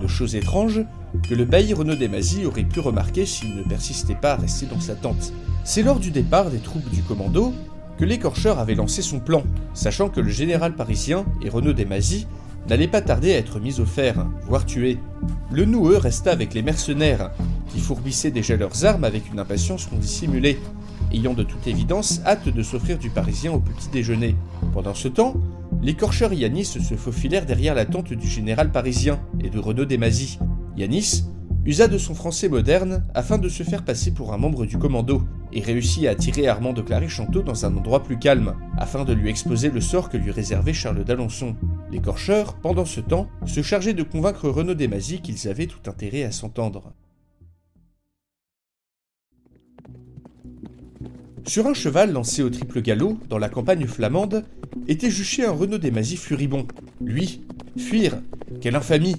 une 0.02 0.08
chose 0.08 0.34
étrange 0.34 0.80
que 1.28 1.34
le 1.36 1.44
bailli 1.44 1.74
Renaud 1.74 1.94
Desmazis 1.94 2.44
aurait 2.44 2.64
pu 2.64 2.80
remarquer 2.80 3.24
s'il 3.24 3.54
ne 3.54 3.62
persistait 3.62 4.16
pas 4.16 4.32
à 4.32 4.36
rester 4.36 4.66
dans 4.66 4.80
sa 4.80 4.96
tente. 4.96 5.32
C'est 5.62 5.84
lors 5.84 6.00
du 6.00 6.10
départ 6.10 6.50
des 6.50 6.58
troupes 6.58 6.90
du 6.90 7.02
commando 7.02 7.54
que 7.98 8.04
l'écorcheur 8.04 8.58
avait 8.58 8.74
lancé 8.74 9.00
son 9.00 9.20
plan, 9.20 9.44
sachant 9.74 10.08
que 10.08 10.20
le 10.20 10.28
général 10.28 10.74
parisien 10.74 11.24
et 11.40 11.50
Renaud 11.50 11.72
Desmazis 11.72 12.26
n'allaient 12.68 12.88
pas 12.88 13.00
tarder 13.00 13.32
à 13.32 13.38
être 13.38 13.60
mis 13.60 13.78
au 13.78 13.86
fer, 13.86 14.26
voire 14.48 14.66
tués. 14.66 14.98
Le 15.52 15.66
noueux 15.66 15.98
resta 15.98 16.32
avec 16.32 16.52
les 16.52 16.62
mercenaires, 16.62 17.30
qui 17.68 17.78
fourbissaient 17.78 18.32
déjà 18.32 18.56
leurs 18.56 18.84
armes 18.84 19.04
avec 19.04 19.30
une 19.32 19.38
impatience 19.38 19.88
non 19.92 19.98
dissimulée, 19.98 20.58
ayant 21.12 21.34
de 21.34 21.42
toute 21.42 21.66
évidence 21.66 22.20
hâte 22.24 22.48
de 22.48 22.62
s'offrir 22.62 22.98
du 22.98 23.10
parisien 23.10 23.52
au 23.52 23.60
petit 23.60 23.88
déjeuner. 23.88 24.34
Pendant 24.72 24.94
ce 24.94 25.08
temps, 25.08 25.34
l'écorcheur 25.82 26.32
Yanis 26.32 26.64
se 26.64 26.94
faufilèrent 26.94 27.46
derrière 27.46 27.74
la 27.74 27.84
tente 27.84 28.12
du 28.12 28.26
général 28.26 28.72
parisien 28.72 29.20
et 29.40 29.50
de 29.50 29.58
Renaud 29.58 29.84
Desmazis. 29.84 30.38
Yanis 30.76 31.24
usa 31.64 31.88
de 31.88 31.98
son 31.98 32.14
français 32.14 32.48
moderne 32.48 33.04
afin 33.14 33.38
de 33.38 33.48
se 33.48 33.64
faire 33.64 33.84
passer 33.84 34.12
pour 34.12 34.32
un 34.32 34.38
membre 34.38 34.66
du 34.66 34.78
commando 34.78 35.22
et 35.52 35.60
réussit 35.60 36.06
à 36.06 36.10
attirer 36.10 36.46
Armand 36.46 36.72
de 36.72 36.82
Clary-Chanteau 36.82 37.42
dans 37.42 37.66
un 37.66 37.76
endroit 37.76 38.02
plus 38.02 38.18
calme, 38.18 38.54
afin 38.76 39.04
de 39.04 39.12
lui 39.12 39.30
exposer 39.30 39.70
le 39.70 39.80
sort 39.80 40.08
que 40.08 40.16
lui 40.16 40.30
réservait 40.30 40.72
Charles 40.72 41.04
d'Alençon. 41.04 41.56
L'écorcheur, 41.90 42.54
pendant 42.54 42.84
ce 42.84 43.00
temps, 43.00 43.28
se 43.46 43.62
chargeait 43.62 43.94
de 43.94 44.02
convaincre 44.02 44.48
Renaud 44.48 44.74
Desmazis 44.74 45.20
qu'ils 45.22 45.48
avaient 45.48 45.66
tout 45.66 45.88
intérêt 45.88 46.24
à 46.24 46.30
s'entendre. 46.30 46.92
Sur 51.46 51.68
un 51.68 51.74
cheval 51.74 52.12
lancé 52.12 52.42
au 52.42 52.50
triple 52.50 52.82
galop, 52.82 53.18
dans 53.28 53.38
la 53.38 53.48
campagne 53.48 53.86
flamande, 53.86 54.44
était 54.88 55.10
juché 55.10 55.46
un 55.46 55.52
Renaud 55.52 55.78
Desmazis 55.78 56.16
furibond. 56.16 56.66
Lui, 57.00 57.40
fuir, 57.78 58.18
quelle 58.60 58.74
infamie, 58.74 59.14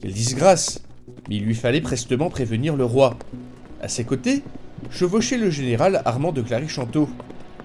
quelle 0.00 0.12
disgrâce 0.12 0.82
Mais 1.28 1.36
il 1.36 1.44
lui 1.44 1.54
fallait 1.54 1.80
prestement 1.80 2.30
prévenir 2.30 2.74
le 2.74 2.84
roi. 2.84 3.16
À 3.80 3.86
ses 3.86 4.02
côtés, 4.02 4.42
chevauchait 4.90 5.38
le 5.38 5.50
général 5.50 6.02
Armand 6.04 6.32
de 6.32 6.42
Clary-Chanteau, 6.42 7.08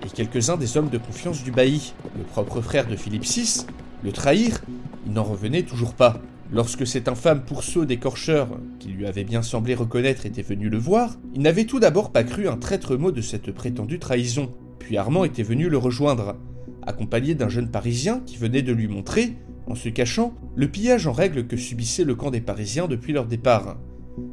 et 0.06 0.10
quelques-uns 0.10 0.58
des 0.58 0.78
hommes 0.78 0.90
de 0.90 1.00
confiance 1.00 1.44
du 1.44 1.52
bailli. 1.52 1.94
Le 2.16 2.24
propre 2.24 2.62
frère 2.62 2.88
de 2.88 2.96
Philippe 2.96 3.26
VI, 3.26 3.66
le 4.04 4.12
trahir, 4.12 4.62
il 5.08 5.14
n'en 5.14 5.24
revenait 5.24 5.64
toujours 5.64 5.96
pas. 5.96 6.22
Lorsque 6.54 6.86
cet 6.86 7.08
infâme 7.08 7.46
pourceau 7.46 7.84
d'écorcheur, 7.84 8.60
qui 8.78 8.90
lui 8.90 9.08
avait 9.08 9.24
bien 9.24 9.42
semblé 9.42 9.74
reconnaître, 9.74 10.28
était 10.28 10.44
venu 10.44 10.70
le 10.70 10.78
voir, 10.78 11.18
il 11.34 11.42
n'avait 11.42 11.66
tout 11.66 11.80
d'abord 11.80 12.12
pas 12.12 12.24
cru 12.24 12.48
un 12.48 12.58
traître 12.58 12.96
mot 12.96 13.12
de 13.12 13.22
cette 13.22 13.52
prétendue 13.52 13.98
trahison. 13.98 14.54
Puis 14.78 14.98
Armand 14.98 15.24
était 15.24 15.42
venu 15.42 15.68
le 15.68 15.80
rejoindre, 15.80 16.36
accompagné 16.84 17.34
d'un 17.34 17.50
jeune 17.50 17.72
Parisien 17.72 18.22
qui 18.28 18.38
venait 18.38 18.62
de 18.62 18.72
lui 18.72 18.88
montrer, 18.88 19.34
en 19.66 19.74
se 19.74 19.90
cachant, 19.90 20.36
le 20.56 20.68
pillage 20.68 21.08
en 21.08 21.12
règle 21.12 21.48
que 21.48 21.58
subissait 21.58 22.04
le 22.04 22.14
camp 22.14 22.30
des 22.30 22.42
Parisiens 22.42 22.88
depuis 22.88 23.14
leur 23.14 23.26
départ. 23.26 23.78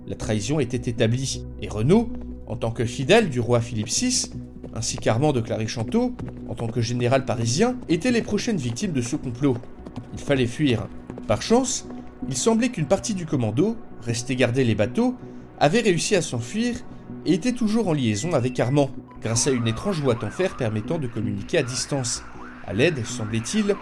La 0.06 0.14
trahison 0.14 0.60
était 0.60 0.90
établie, 0.90 1.46
et 1.62 1.68
Renaud, 1.70 2.10
en 2.46 2.56
tant 2.56 2.70
que 2.70 2.84
fidèle 2.84 3.30
du 3.30 3.40
roi 3.40 3.62
Philippe 3.62 3.88
VI, 3.88 4.30
ainsi 4.74 4.98
qu'Armand 4.98 5.32
de 5.32 5.40
Clary-Chanteau, 5.40 6.14
en 6.50 6.54
tant 6.54 6.66
que 6.66 6.82
général 6.82 7.24
parisien, 7.24 7.76
étaient 7.88 8.10
les 8.10 8.20
prochaines 8.20 8.58
victimes 8.58 8.92
de 8.92 9.00
ce 9.00 9.16
complot. 9.16 9.56
Il 10.12 10.18
fallait 10.18 10.46
fuir. 10.46 10.86
Par 11.26 11.40
chance, 11.40 11.86
il 12.28 12.36
semblait 12.36 12.68
qu'une 12.68 12.86
partie 12.86 13.14
du 13.14 13.26
commando, 13.26 13.76
resté 14.02 14.36
garder 14.36 14.64
les 14.64 14.74
bateaux, 14.74 15.14
avait 15.58 15.80
réussi 15.80 16.16
à 16.16 16.22
s'enfuir 16.22 16.76
et 17.26 17.34
était 17.34 17.52
toujours 17.52 17.88
en 17.88 17.92
liaison 17.92 18.32
avec 18.32 18.58
Armand, 18.60 18.90
grâce 19.22 19.46
à 19.46 19.50
une 19.50 19.66
étrange 19.66 20.02
boîte 20.02 20.24
en 20.24 20.30
fer 20.30 20.56
permettant 20.56 20.98
de 20.98 21.06
communiquer 21.06 21.58
à 21.58 21.62
distance, 21.62 22.22
à 22.66 22.72
l'aide, 22.72 23.04
semblait-il, 23.04 23.74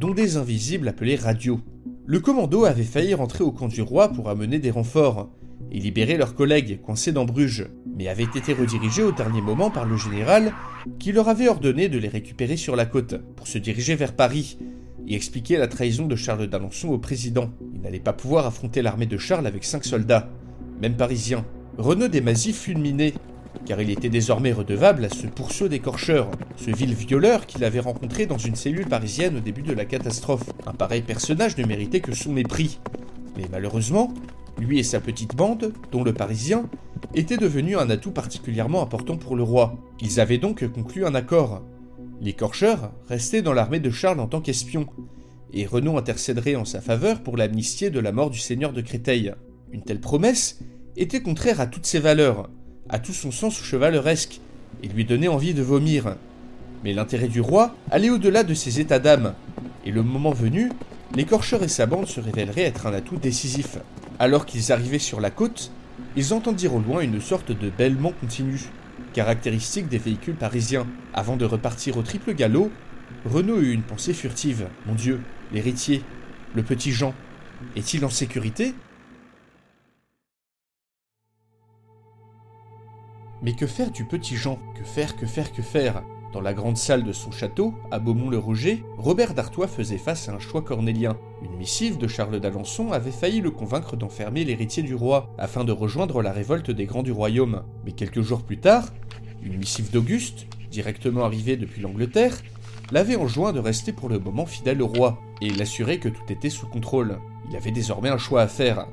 d'ondes 0.00 0.36
invisibles 0.36 0.88
appelées 0.88 1.16
radio. 1.16 1.60
Le 2.06 2.20
commando 2.20 2.64
avait 2.64 2.84
failli 2.84 3.14
rentrer 3.14 3.42
au 3.42 3.50
camp 3.50 3.68
du 3.68 3.82
roi 3.82 4.12
pour 4.12 4.28
amener 4.28 4.58
des 4.58 4.70
renforts 4.70 5.28
et 5.72 5.80
libérer 5.80 6.16
leurs 6.16 6.34
collègues 6.34 6.80
coincés 6.80 7.12
dans 7.12 7.24
Bruges, 7.24 7.66
mais 7.96 8.08
avait 8.08 8.22
été 8.22 8.52
redirigé 8.52 9.02
au 9.02 9.10
dernier 9.10 9.40
moment 9.40 9.70
par 9.70 9.84
le 9.84 9.96
général 9.96 10.52
qui 11.00 11.12
leur 11.12 11.28
avait 11.28 11.48
ordonné 11.48 11.88
de 11.88 11.98
les 11.98 12.08
récupérer 12.08 12.56
sur 12.56 12.76
la 12.76 12.86
côte 12.86 13.16
pour 13.34 13.48
se 13.48 13.58
diriger 13.58 13.96
vers 13.96 14.14
Paris 14.14 14.58
et 15.06 15.14
expliquer 15.14 15.56
la 15.56 15.68
trahison 15.68 16.06
de 16.06 16.16
Charles 16.16 16.46
d'Alençon 16.46 16.88
au 16.88 16.98
président. 16.98 17.50
Il 17.74 17.80
n'allait 17.80 18.00
pas 18.00 18.12
pouvoir 18.12 18.46
affronter 18.46 18.82
l'armée 18.82 19.06
de 19.06 19.18
Charles 19.18 19.46
avec 19.46 19.64
cinq 19.64 19.84
soldats. 19.84 20.28
même 20.80 20.96
parisien. 20.96 21.44
Renaud 21.78 22.08
Desmazis 22.08 22.52
fulminé, 22.52 23.14
car 23.64 23.80
il 23.80 23.90
était 23.90 24.08
désormais 24.08 24.52
redevable 24.52 25.04
à 25.04 25.08
ce 25.08 25.26
pourceau 25.26 25.68
d'écorcheur, 25.68 26.30
ce 26.56 26.70
vil 26.70 26.94
violeur 26.94 27.46
qu'il 27.46 27.64
avait 27.64 27.80
rencontré 27.80 28.26
dans 28.26 28.38
une 28.38 28.56
cellule 28.56 28.86
parisienne 28.86 29.36
au 29.36 29.40
début 29.40 29.62
de 29.62 29.72
la 29.72 29.84
catastrophe. 29.84 30.44
Un 30.66 30.72
pareil 30.72 31.02
personnage 31.02 31.56
ne 31.56 31.66
méritait 31.66 32.00
que 32.00 32.14
son 32.14 32.32
mépris. 32.32 32.78
Mais 33.36 33.44
malheureusement, 33.50 34.12
lui 34.58 34.78
et 34.78 34.82
sa 34.82 35.00
petite 35.00 35.36
bande, 35.36 35.72
dont 35.92 36.02
le 36.02 36.12
Parisien, 36.12 36.68
étaient 37.14 37.36
devenus 37.36 37.76
un 37.76 37.90
atout 37.90 38.10
particulièrement 38.10 38.82
important 38.82 39.16
pour 39.16 39.36
le 39.36 39.42
roi. 39.42 39.76
Ils 40.00 40.20
avaient 40.20 40.38
donc 40.38 40.66
conclu 40.72 41.04
un 41.04 41.14
accord. 41.14 41.62
L'écorcheur 42.20 42.92
restait 43.08 43.42
dans 43.42 43.52
l'armée 43.52 43.80
de 43.80 43.90
Charles 43.90 44.20
en 44.20 44.26
tant 44.26 44.40
qu'espion, 44.40 44.86
et 45.52 45.66
Renaud 45.66 45.98
intercéderait 45.98 46.56
en 46.56 46.64
sa 46.64 46.80
faveur 46.80 47.22
pour 47.22 47.36
l'amnistier 47.36 47.90
de 47.90 48.00
la 48.00 48.12
mort 48.12 48.30
du 48.30 48.38
seigneur 48.38 48.72
de 48.72 48.80
Créteil. 48.80 49.34
Une 49.72 49.82
telle 49.82 50.00
promesse 50.00 50.60
était 50.96 51.20
contraire 51.20 51.60
à 51.60 51.66
toutes 51.66 51.86
ses 51.86 51.98
valeurs, 51.98 52.48
à 52.88 52.98
tout 52.98 53.12
son 53.12 53.30
sens 53.30 53.62
chevaleresque, 53.62 54.40
et 54.82 54.88
lui 54.88 55.04
donnait 55.04 55.28
envie 55.28 55.54
de 55.54 55.62
vomir. 55.62 56.16
Mais 56.84 56.92
l'intérêt 56.92 57.28
du 57.28 57.40
roi 57.40 57.74
allait 57.90 58.10
au-delà 58.10 58.44
de 58.44 58.54
ses 58.54 58.80
états 58.80 58.98
d'âme, 58.98 59.34
et 59.84 59.90
le 59.90 60.02
moment 60.02 60.32
venu, 60.32 60.70
l'écorcheur 61.14 61.62
et 61.62 61.68
sa 61.68 61.86
bande 61.86 62.06
se 62.06 62.20
révéleraient 62.20 62.62
être 62.62 62.86
un 62.86 62.94
atout 62.94 63.16
décisif. 63.16 63.78
Alors 64.18 64.46
qu'ils 64.46 64.72
arrivaient 64.72 64.98
sur 64.98 65.20
la 65.20 65.30
côte, 65.30 65.70
ils 66.16 66.32
entendirent 66.32 66.74
au 66.74 66.80
loin 66.80 67.00
une 67.00 67.20
sorte 67.20 67.52
de 67.52 67.70
bêlement 67.70 68.12
continu, 68.20 68.60
caractéristique 69.16 69.88
des 69.88 69.96
véhicules 69.96 70.36
parisiens. 70.36 70.86
Avant 71.14 71.38
de 71.38 71.46
repartir 71.46 71.96
au 71.96 72.02
triple 72.02 72.34
galop, 72.34 72.70
Renaud 73.24 73.62
eut 73.62 73.72
une 73.72 73.82
pensée 73.82 74.12
furtive. 74.12 74.68
Mon 74.84 74.94
Dieu, 74.94 75.22
l'héritier, 75.54 76.04
le 76.54 76.62
petit 76.62 76.92
Jean, 76.92 77.14
est-il 77.76 78.04
en 78.04 78.10
sécurité? 78.10 78.74
Mais 83.40 83.56
que 83.56 83.66
faire 83.66 83.90
du 83.90 84.04
petit 84.04 84.36
Jean? 84.36 84.58
Que 84.78 84.84
faire, 84.84 85.16
que 85.16 85.24
faire, 85.24 85.50
que 85.50 85.62
faire? 85.62 86.02
Dans 86.36 86.42
la 86.42 86.52
grande 86.52 86.76
salle 86.76 87.02
de 87.02 87.14
son 87.14 87.30
château, 87.30 87.72
à 87.90 87.98
Beaumont-le-Roger, 87.98 88.84
Robert 88.98 89.32
d'Artois 89.32 89.68
faisait 89.68 89.96
face 89.96 90.28
à 90.28 90.34
un 90.34 90.38
choix 90.38 90.60
cornélien. 90.60 91.16
Une 91.40 91.56
missive 91.56 91.96
de 91.96 92.06
Charles 92.06 92.40
d'Alençon 92.40 92.92
avait 92.92 93.10
failli 93.10 93.40
le 93.40 93.50
convaincre 93.50 93.96
d'enfermer 93.96 94.44
l'héritier 94.44 94.82
du 94.82 94.94
roi, 94.94 95.30
afin 95.38 95.64
de 95.64 95.72
rejoindre 95.72 96.20
la 96.20 96.32
révolte 96.32 96.70
des 96.70 96.84
grands 96.84 97.02
du 97.02 97.10
royaume. 97.10 97.62
Mais 97.86 97.92
quelques 97.92 98.20
jours 98.20 98.42
plus 98.42 98.58
tard, 98.58 98.92
une 99.42 99.56
missive 99.56 99.90
d'Auguste, 99.90 100.46
directement 100.70 101.24
arrivée 101.24 101.56
depuis 101.56 101.80
l'Angleterre, 101.80 102.36
l'avait 102.92 103.16
enjoint 103.16 103.54
de 103.54 103.58
rester 103.58 103.94
pour 103.94 104.10
le 104.10 104.18
moment 104.18 104.44
fidèle 104.44 104.82
au 104.82 104.88
roi, 104.88 105.18
et 105.40 105.48
l'assurer 105.48 105.98
que 106.00 106.10
tout 106.10 106.30
était 106.30 106.50
sous 106.50 106.66
contrôle. 106.66 107.18
Il 107.48 107.56
avait 107.56 107.70
désormais 107.70 108.10
un 108.10 108.18
choix 108.18 108.42
à 108.42 108.46
faire. 108.46 108.88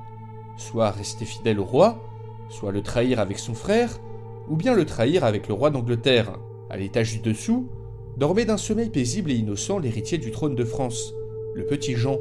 Soit 0.56 0.92
rester 0.92 1.26
fidèle 1.26 1.60
au 1.60 1.66
roi, 1.66 2.02
soit 2.48 2.72
le 2.72 2.82
trahir 2.82 3.20
avec 3.20 3.38
son 3.38 3.54
frère, 3.54 4.00
ou 4.48 4.56
bien 4.56 4.74
le 4.74 4.86
trahir 4.86 5.26
avec 5.26 5.50
le 5.50 5.54
roi 5.54 5.72
d'Angleterre. 5.72 6.38
À 6.74 6.78
l'étage 6.78 7.12
du 7.12 7.20
dessous, 7.20 7.70
dormait 8.18 8.46
d'un 8.46 8.58
sommeil 8.58 8.90
paisible 8.90 9.30
et 9.30 9.36
innocent 9.36 9.78
l'héritier 9.78 10.18
du 10.18 10.32
trône 10.32 10.56
de 10.56 10.64
France, 10.64 11.14
le 11.54 11.68
petit 11.68 11.94
Jean, 11.94 12.18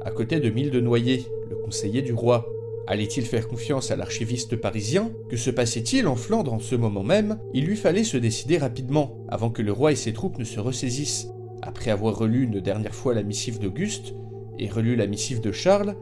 à 0.00 0.12
côté 0.12 0.38
de 0.38 0.48
Mille 0.48 0.70
de 0.70 0.78
Noyer, 0.78 1.24
le 1.50 1.56
conseiller 1.56 2.02
du 2.02 2.12
roi. 2.12 2.48
Allait-il 2.86 3.24
faire 3.24 3.48
confiance 3.48 3.90
à 3.90 3.96
l'archiviste 3.96 4.54
parisien? 4.54 5.10
Que 5.28 5.36
se 5.36 5.50
passait-il 5.50 6.06
en 6.06 6.14
Flandre 6.14 6.52
en 6.52 6.60
ce 6.60 6.76
moment 6.76 7.02
même? 7.02 7.40
Il 7.52 7.64
lui 7.64 7.74
fallait 7.74 8.04
se 8.04 8.16
décider 8.16 8.58
rapidement, 8.58 9.18
avant 9.28 9.50
que 9.50 9.60
le 9.60 9.72
roi 9.72 9.90
et 9.90 9.96
ses 9.96 10.12
troupes 10.12 10.38
ne 10.38 10.44
se 10.44 10.60
ressaisissent. 10.60 11.26
Après 11.60 11.90
avoir 11.90 12.16
relu 12.16 12.44
une 12.44 12.60
dernière 12.60 12.94
fois 12.94 13.12
la 13.12 13.24
missive 13.24 13.58
d'Auguste, 13.58 14.14
et 14.60 14.68
relu 14.68 14.94
la 14.94 15.08
missive 15.08 15.40
de 15.40 15.50
Charles, 15.50 15.96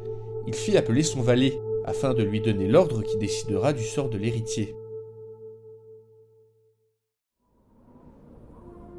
il 0.47 0.53
fit 0.53 0.77
appeler 0.77 1.05
son 1.05 1.23
valet, 1.23 1.59
afin 1.87 2.13
de 2.13 2.23
lui 2.23 2.43
donner 2.43 2.69
l'ordre 2.69 3.03
qui 3.03 3.17
décidera 3.17 3.73
du 3.73 3.83
sort 3.83 4.11
de 4.11 4.19
l'héritier. 4.19 4.75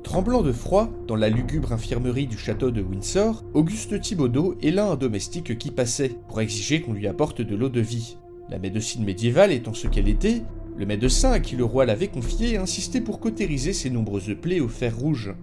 Tremblant 0.05 0.43
de 0.43 0.51
froid, 0.51 0.91
dans 1.07 1.15
la 1.15 1.29
lugubre 1.29 1.73
infirmerie 1.73 2.27
du 2.27 2.37
château 2.37 2.69
de 2.69 2.79
Windsor, 2.79 3.43
Auguste 3.55 3.99
Thibaudot 3.99 4.55
là 4.61 4.91
un 4.91 4.95
domestique 4.95 5.57
qui 5.57 5.71
passait, 5.71 6.11
pour 6.27 6.39
exiger 6.39 6.79
qu'on 6.79 6.93
lui 6.93 7.07
apporte 7.07 7.41
de 7.41 7.55
l'eau 7.55 7.69
de 7.69 7.81
vie. 7.81 8.15
La 8.47 8.59
médecine 8.59 9.03
médiévale 9.03 9.51
étant 9.51 9.73
ce 9.73 9.87
qu'elle 9.87 10.07
était, 10.07 10.43
le 10.77 10.85
médecin 10.85 11.31
à 11.31 11.39
qui 11.39 11.55
le 11.55 11.65
roi 11.65 11.87
l'avait 11.87 12.07
confié 12.07 12.57
insistait 12.57 13.01
pour 13.01 13.19
cautériser 13.19 13.73
ses 13.73 13.89
nombreuses 13.89 14.37
plaies 14.39 14.59
au 14.59 14.67
fer 14.67 14.95
rouge. 14.95 15.33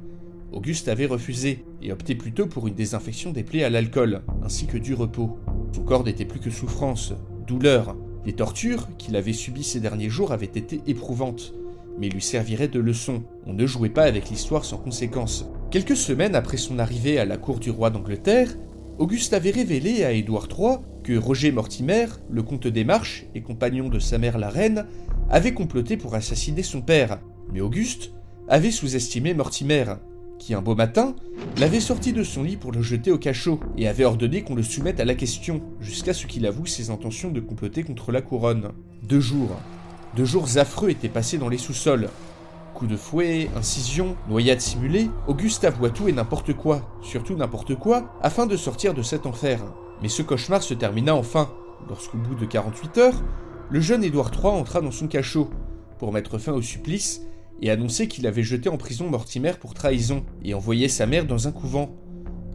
Auguste 0.52 0.86
avait 0.86 1.06
refusé, 1.06 1.64
et 1.82 1.90
optait 1.90 2.14
plutôt 2.14 2.46
pour 2.46 2.68
une 2.68 2.74
désinfection 2.74 3.32
des 3.32 3.42
plaies 3.42 3.64
à 3.64 3.68
l'alcool, 3.68 4.22
ainsi 4.44 4.66
que 4.66 4.78
du 4.78 4.94
repos. 4.94 5.38
Son 5.72 5.82
corps 5.82 6.04
n'était 6.04 6.24
plus 6.24 6.40
que 6.40 6.50
souffrance, 6.50 7.14
douleur. 7.48 7.96
Les 8.24 8.34
tortures 8.34 8.96
qu'il 8.96 9.16
avait 9.16 9.32
subies 9.32 9.64
ces 9.64 9.80
derniers 9.80 10.08
jours 10.08 10.30
avaient 10.30 10.46
été 10.46 10.80
éprouvantes, 10.86 11.52
mais 11.98 12.08
lui 12.08 12.22
servirait 12.22 12.68
de 12.68 12.80
leçon. 12.80 13.22
On 13.46 13.52
ne 13.52 13.66
jouait 13.66 13.88
pas 13.88 14.04
avec 14.04 14.30
l'histoire 14.30 14.64
sans 14.64 14.78
conséquence. 14.78 15.48
Quelques 15.70 15.96
semaines 15.96 16.34
après 16.34 16.56
son 16.56 16.78
arrivée 16.78 17.18
à 17.18 17.24
la 17.24 17.36
cour 17.36 17.58
du 17.58 17.70
roi 17.70 17.90
d'Angleterre, 17.90 18.56
Auguste 18.98 19.32
avait 19.32 19.50
révélé 19.50 20.04
à 20.04 20.12
Édouard 20.12 20.48
III 20.56 20.78
que 21.02 21.16
Roger 21.16 21.50
Mortimer, 21.50 22.06
le 22.30 22.42
comte 22.42 22.66
des 22.66 22.84
Marches 22.84 23.26
et 23.34 23.40
compagnon 23.40 23.88
de 23.88 23.98
sa 23.98 24.18
mère 24.18 24.38
la 24.38 24.50
reine, 24.50 24.86
avait 25.30 25.54
comploté 25.54 25.96
pour 25.96 26.14
assassiner 26.14 26.62
son 26.62 26.82
père. 26.82 27.18
Mais 27.52 27.60
Auguste 27.60 28.12
avait 28.48 28.70
sous-estimé 28.70 29.34
Mortimer, 29.34 29.84
qui 30.38 30.54
un 30.54 30.62
beau 30.62 30.74
matin 30.74 31.14
l'avait 31.58 31.80
sorti 31.80 32.12
de 32.12 32.22
son 32.22 32.42
lit 32.42 32.56
pour 32.56 32.72
le 32.72 32.82
jeter 32.82 33.10
au 33.10 33.18
cachot 33.18 33.60
et 33.78 33.88
avait 33.88 34.04
ordonné 34.04 34.42
qu'on 34.42 34.54
le 34.54 34.62
soumette 34.62 35.00
à 35.00 35.04
la 35.04 35.14
question, 35.14 35.62
jusqu'à 35.80 36.12
ce 36.12 36.26
qu'il 36.26 36.46
avoue 36.46 36.66
ses 36.66 36.90
intentions 36.90 37.30
de 37.30 37.40
comploter 37.40 37.82
contre 37.84 38.12
la 38.12 38.22
couronne. 38.22 38.72
Deux 39.08 39.20
jours 39.20 39.56
deux 40.14 40.24
jours 40.24 40.58
affreux 40.58 40.90
étaient 40.90 41.08
passés 41.08 41.38
dans 41.38 41.48
les 41.48 41.58
sous-sols. 41.58 42.10
Coups 42.74 42.90
de 42.90 42.96
fouet, 42.96 43.48
incisions, 43.56 44.16
noyades 44.28 44.60
simulées, 44.60 45.08
Auguste 45.26 45.64
avoua 45.64 45.90
tout 45.90 46.08
et 46.08 46.12
n'importe 46.12 46.52
quoi, 46.52 46.82
surtout 47.02 47.34
n'importe 47.34 47.74
quoi, 47.76 48.12
afin 48.20 48.46
de 48.46 48.56
sortir 48.56 48.92
de 48.92 49.02
cet 49.02 49.24
enfer. 49.24 49.60
Mais 50.02 50.08
ce 50.08 50.22
cauchemar 50.22 50.62
se 50.62 50.74
termina 50.74 51.14
enfin, 51.14 51.50
lorsqu'au 51.88 52.18
bout 52.18 52.34
de 52.34 52.44
48 52.44 52.98
heures, 52.98 53.22
le 53.70 53.80
jeune 53.80 54.04
Édouard 54.04 54.30
III 54.34 54.52
entra 54.52 54.80
dans 54.80 54.90
son 54.90 55.08
cachot, 55.08 55.48
pour 55.98 56.12
mettre 56.12 56.38
fin 56.38 56.52
au 56.52 56.62
supplice, 56.62 57.22
et 57.62 57.70
annoncer 57.70 58.08
qu'il 58.08 58.26
avait 58.26 58.42
jeté 58.42 58.68
en 58.68 58.76
prison 58.76 59.08
Mortimer 59.08 59.52
pour 59.60 59.72
trahison, 59.72 60.24
et 60.44 60.52
envoyé 60.52 60.88
sa 60.88 61.06
mère 61.06 61.26
dans 61.26 61.48
un 61.48 61.52
couvent. 61.52 61.94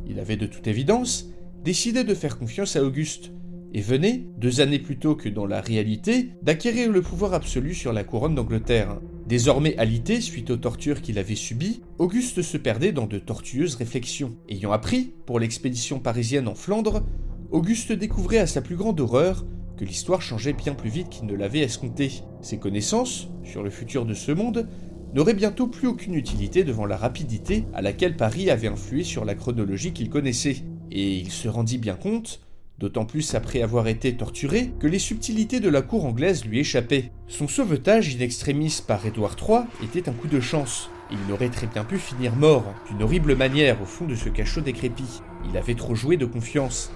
Il 0.05 0.19
avait 0.19 0.37
de 0.37 0.45
toute 0.45 0.67
évidence 0.67 1.25
décidé 1.63 2.03
de 2.03 2.13
faire 2.13 2.37
confiance 2.37 2.75
à 2.75 2.83
Auguste, 2.83 3.31
et 3.73 3.81
venait, 3.81 4.25
deux 4.37 4.61
années 4.61 4.79
plus 4.79 4.97
tôt 4.97 5.15
que 5.15 5.29
dans 5.29 5.45
la 5.45 5.61
réalité, 5.61 6.31
d'acquérir 6.41 6.91
le 6.91 7.01
pouvoir 7.01 7.33
absolu 7.33 7.73
sur 7.73 7.93
la 7.93 8.03
couronne 8.03 8.35
d'Angleterre. 8.35 8.99
Désormais 9.27 9.77
alité 9.77 10.21
suite 10.21 10.49
aux 10.49 10.57
tortures 10.57 11.01
qu'il 11.01 11.19
avait 11.19 11.35
subies, 11.35 11.81
Auguste 11.99 12.41
se 12.41 12.57
perdait 12.57 12.91
dans 12.91 13.07
de 13.07 13.19
tortueuses 13.19 13.75
réflexions. 13.75 14.37
Ayant 14.49 14.71
appris, 14.71 15.13
pour 15.25 15.39
l'expédition 15.39 15.99
parisienne 15.99 16.47
en 16.47 16.55
Flandre, 16.55 17.03
Auguste 17.51 17.91
découvrait 17.91 18.39
à 18.39 18.47
sa 18.47 18.61
plus 18.61 18.75
grande 18.75 18.99
horreur 18.99 19.45
que 19.77 19.85
l'histoire 19.85 20.21
changeait 20.21 20.53
bien 20.53 20.73
plus 20.73 20.89
vite 20.89 21.09
qu'il 21.09 21.27
ne 21.27 21.35
l'avait 21.35 21.59
escompté. 21.59 22.23
Ses 22.41 22.57
connaissances, 22.57 23.29
sur 23.43 23.63
le 23.63 23.69
futur 23.69 24.05
de 24.05 24.13
ce 24.13 24.31
monde, 24.31 24.67
n'auraient 25.13 25.33
bientôt 25.33 25.67
plus 25.67 25.87
aucune 25.87 26.15
utilité 26.15 26.63
devant 26.63 26.85
la 26.85 26.97
rapidité 26.97 27.65
à 27.73 27.81
laquelle 27.81 28.17
Paris 28.17 28.49
avait 28.49 28.67
influé 28.67 29.03
sur 29.03 29.23
la 29.23 29.35
chronologie 29.35 29.93
qu'il 29.93 30.09
connaissait. 30.09 30.57
Et 30.91 31.17
il 31.17 31.31
se 31.31 31.47
rendit 31.47 31.77
bien 31.77 31.95
compte 31.95 32.41
d'autant 32.79 33.05
plus 33.05 33.35
après 33.35 33.61
avoir 33.61 33.87
été 33.87 34.15
torturé 34.15 34.71
que 34.79 34.87
les 34.87 34.99
subtilités 34.99 35.59
de 35.59 35.69
la 35.69 35.81
cour 35.81 36.05
anglaise 36.05 36.45
lui 36.45 36.59
échappaient. 36.59 37.11
Son 37.27 37.47
sauvetage 37.47 38.15
in 38.15 38.19
extremis 38.19 38.79
par 38.87 39.05
Édouard 39.05 39.35
III 39.41 39.61
était 39.83 40.09
un 40.09 40.13
coup 40.13 40.27
de 40.27 40.39
chance. 40.39 40.89
Il 41.11 41.31
aurait 41.31 41.49
très 41.49 41.67
bien 41.67 41.83
pu 41.83 41.97
finir 41.97 42.35
mort, 42.35 42.73
d'une 42.89 43.01
horrible 43.01 43.35
manière, 43.35 43.81
au 43.81 43.85
fond 43.85 44.05
de 44.05 44.15
ce 44.15 44.29
cachot 44.29 44.61
décrépit. 44.61 45.21
Il 45.49 45.57
avait 45.57 45.75
trop 45.75 45.95
joué 45.95 46.17
de 46.17 46.25
confiance, 46.25 46.91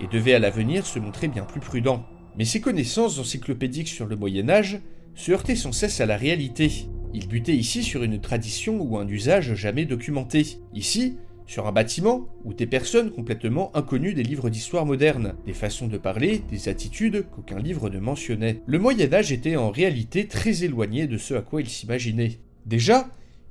et 0.00 0.06
devait 0.06 0.34
à 0.34 0.38
l'avenir 0.38 0.86
se 0.86 0.98
montrer 0.98 1.28
bien 1.28 1.44
plus 1.44 1.60
prudent. 1.60 2.04
Mais 2.36 2.44
ses 2.44 2.60
connaissances 2.60 3.18
encyclopédiques 3.18 3.88
sur 3.88 4.06
le 4.06 4.16
Moyen 4.16 4.48
Âge 4.48 4.80
se 5.14 5.32
heurtaient 5.32 5.56
sans 5.56 5.72
cesse 5.72 6.00
à 6.00 6.06
la 6.06 6.16
réalité. 6.16 6.88
Il 7.12 7.28
butait 7.28 7.54
ici 7.54 7.82
sur 7.82 8.02
une 8.02 8.20
tradition 8.20 8.80
ou 8.80 8.98
un 8.98 9.06
usage 9.06 9.54
jamais 9.54 9.84
documenté. 9.84 10.58
Ici, 10.74 11.16
sur 11.46 11.66
un 11.66 11.72
bâtiment 11.72 12.28
où 12.44 12.54
des 12.54 12.66
personnes 12.66 13.10
complètement 13.10 13.74
inconnues 13.76 14.14
des 14.14 14.22
livres 14.22 14.50
d'histoire 14.50 14.86
moderne, 14.86 15.34
des 15.46 15.52
façons 15.52 15.86
de 15.86 15.98
parler, 15.98 16.42
des 16.50 16.68
attitudes 16.68 17.26
qu'aucun 17.30 17.58
livre 17.58 17.90
ne 17.90 17.98
mentionnait. 17.98 18.62
Le 18.66 18.78
Moyen 18.78 19.12
Âge 19.12 19.32
était 19.32 19.56
en 19.56 19.70
réalité 19.70 20.26
très 20.26 20.64
éloigné 20.64 21.06
de 21.06 21.18
ce 21.18 21.34
à 21.34 21.42
quoi 21.42 21.60
il 21.60 21.68
s'imaginait. 21.68 22.38
Déjà, 22.66 23.08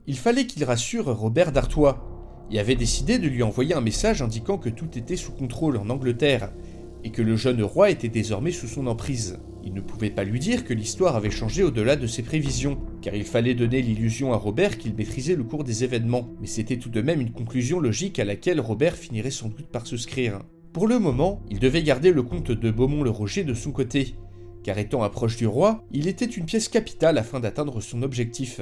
il 0.07 0.17
fallait 0.17 0.47
qu'il 0.47 0.63
rassure 0.63 1.05
Robert 1.05 1.51
d'Artois, 1.51 2.09
et 2.51 2.59
avait 2.59 2.75
décidé 2.75 3.17
de 3.17 3.27
lui 3.27 3.41
envoyer 3.41 3.73
un 3.73 3.81
message 3.81 4.21
indiquant 4.21 4.57
que 4.57 4.69
tout 4.69 4.97
était 4.97 5.15
sous 5.15 5.31
contrôle 5.31 5.77
en 5.77 5.89
Angleterre, 5.89 6.51
et 7.03 7.11
que 7.11 7.21
le 7.21 7.35
jeune 7.35 7.61
roi 7.63 7.89
était 7.89 8.09
désormais 8.09 8.51
sous 8.51 8.67
son 8.67 8.87
emprise. 8.87 9.39
Il 9.63 9.73
ne 9.73 9.81
pouvait 9.81 10.09
pas 10.09 10.23
lui 10.23 10.39
dire 10.39 10.65
que 10.65 10.73
l'histoire 10.73 11.15
avait 11.15 11.31
changé 11.31 11.63
au-delà 11.63 11.95
de 11.95 12.07
ses 12.07 12.21
prévisions, 12.21 12.79
car 13.01 13.15
il 13.15 13.23
fallait 13.23 13.53
donner 13.53 13.81
l'illusion 13.81 14.33
à 14.33 14.37
Robert 14.37 14.77
qu'il 14.77 14.93
maîtrisait 14.93 15.35
le 15.35 15.43
cours 15.43 15.63
des 15.63 15.83
événements, 15.83 16.29
mais 16.41 16.47
c'était 16.47 16.77
tout 16.77 16.89
de 16.89 17.01
même 17.01 17.21
une 17.21 17.31
conclusion 17.31 17.79
logique 17.79 18.19
à 18.19 18.25
laquelle 18.25 18.59
Robert 18.59 18.95
finirait 18.95 19.31
sans 19.31 19.49
doute 19.49 19.67
par 19.67 19.87
souscrire. 19.87 20.39
Pour 20.73 20.87
le 20.87 20.99
moment, 20.99 21.41
il 21.49 21.59
devait 21.59 21.83
garder 21.83 22.11
le 22.11 22.23
comte 22.23 22.51
de 22.51 22.71
Beaumont-le-Roger 22.71 23.43
de 23.43 23.53
son 23.53 23.71
côté, 23.71 24.15
car 24.63 24.77
étant 24.77 25.03
un 25.03 25.09
proche 25.09 25.37
du 25.37 25.45
roi, 25.45 25.83
il 25.91 26.07
était 26.07 26.25
une 26.25 26.45
pièce 26.45 26.67
capitale 26.67 27.17
afin 27.17 27.39
d'atteindre 27.39 27.79
son 27.81 28.01
objectif, 28.01 28.61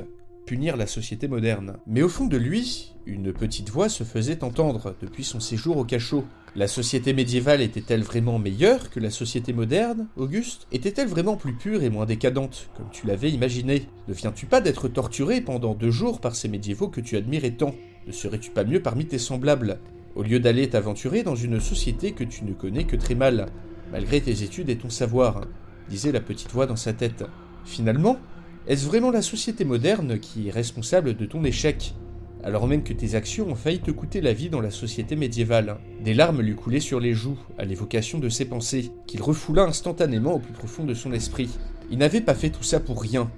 la 0.52 0.88
société 0.88 1.28
moderne. 1.28 1.78
Mais 1.88 2.02
au 2.02 2.10
fond 2.10 2.28
de 2.28 2.38
lui, 2.38 2.94
une 3.06 3.32
petite 3.32 3.70
voix 3.70 3.90
se 3.90 4.04
faisait 4.04 4.44
entendre 4.44 4.96
depuis 5.02 5.24
son 5.24 5.40
séjour 5.40 5.78
au 5.78 5.86
cachot. 5.86 6.26
La 6.56 6.68
société 6.68 7.14
médiévale 7.14 7.62
était-elle 7.62 8.04
vraiment 8.04 8.38
meilleure 8.38 8.90
que 8.90 9.00
la 9.00 9.10
société 9.10 9.54
moderne, 9.54 10.08
Auguste? 10.18 10.68
Était-elle 10.74 11.08
vraiment 11.08 11.38
plus 11.38 11.54
pure 11.54 11.84
et 11.84 11.90
moins 11.90 12.06
décadente, 12.06 12.70
comme 12.76 12.90
tu 12.92 13.08
l'avais 13.08 13.32
imaginé? 13.32 13.88
Ne 14.10 14.14
viens-tu 14.14 14.46
pas 14.46 14.60
d'être 14.60 14.90
torturé 14.90 15.40
pendant 15.40 15.74
deux 15.74 15.92
jours 15.92 16.20
par 16.20 16.36
ces 16.36 16.50
médiévaux 16.50 16.90
que 16.90 17.02
tu 17.02 17.16
admirais 17.16 17.52
tant? 17.52 17.74
Ne 18.06 18.12
serais-tu 18.12 18.52
pas 18.52 18.66
mieux 18.66 18.82
parmi 18.82 19.06
tes 19.06 19.20
semblables? 19.20 19.80
Au 20.16 20.24
lieu 20.24 20.42
d'aller 20.42 20.70
t'aventurer 20.70 21.24
dans 21.24 21.38
une 21.38 21.62
société 21.62 22.12
que 22.12 22.26
tu 22.26 22.44
ne 22.44 22.52
connais 22.52 22.84
que 22.84 22.98
très 22.98 23.16
mal, 23.16 23.46
malgré 23.92 24.20
tes 24.20 24.44
études 24.44 24.70
et 24.70 24.78
ton 24.78 24.90
savoir, 24.90 25.42
disait 25.90 26.12
la 26.12 26.20
petite 26.20 26.52
voix 26.52 26.66
dans 26.66 26.76
sa 26.76 26.92
tête. 26.92 27.24
Finalement, 27.64 28.18
est-ce 28.67 28.86
vraiment 28.86 29.10
la 29.10 29.24
société 29.24 29.65
moderne 29.65 30.19
qui 30.19 30.47
est 30.47 30.52
responsable 30.52 31.15
de 31.15 31.26
ton 31.26 31.43
échec? 31.43 31.95
Alors 32.43 32.67
même 32.67 32.84
que 32.84 32.93
tes 32.93 33.15
actions 33.15 33.50
ont 33.50 33.56
failli 33.56 33.80
te 33.80 33.89
coûter 33.89 34.21
la 34.21 34.34
vie 34.34 34.50
dans 34.50 34.62
la 34.62 34.69
société 34.69 35.15
médiévale. 35.15 35.78
Des 36.04 36.13
larmes 36.13 36.41
lui 36.41 36.56
coulaient 36.56 36.80
sur 36.80 37.00
les 37.00 37.13
joues 37.13 37.39
à 37.58 37.65
l'évocation 37.65 38.19
de 38.19 38.30
ses 38.30 38.45
pensées, 38.45 38.91
qu'il 39.08 39.24
refoula 39.24 39.63
instantanément 39.63 40.36
au 40.36 40.39
plus 40.39 40.54
profond 40.54 40.86
de 40.86 40.93
son 40.93 41.12
esprit. 41.12 41.50
Il 41.89 41.97
n'avait 41.97 42.21
pas 42.21 42.36
fait 42.36 42.52
tout 42.52 42.63
ça 42.63 42.80
pour 42.80 43.02
rien. 43.02 43.32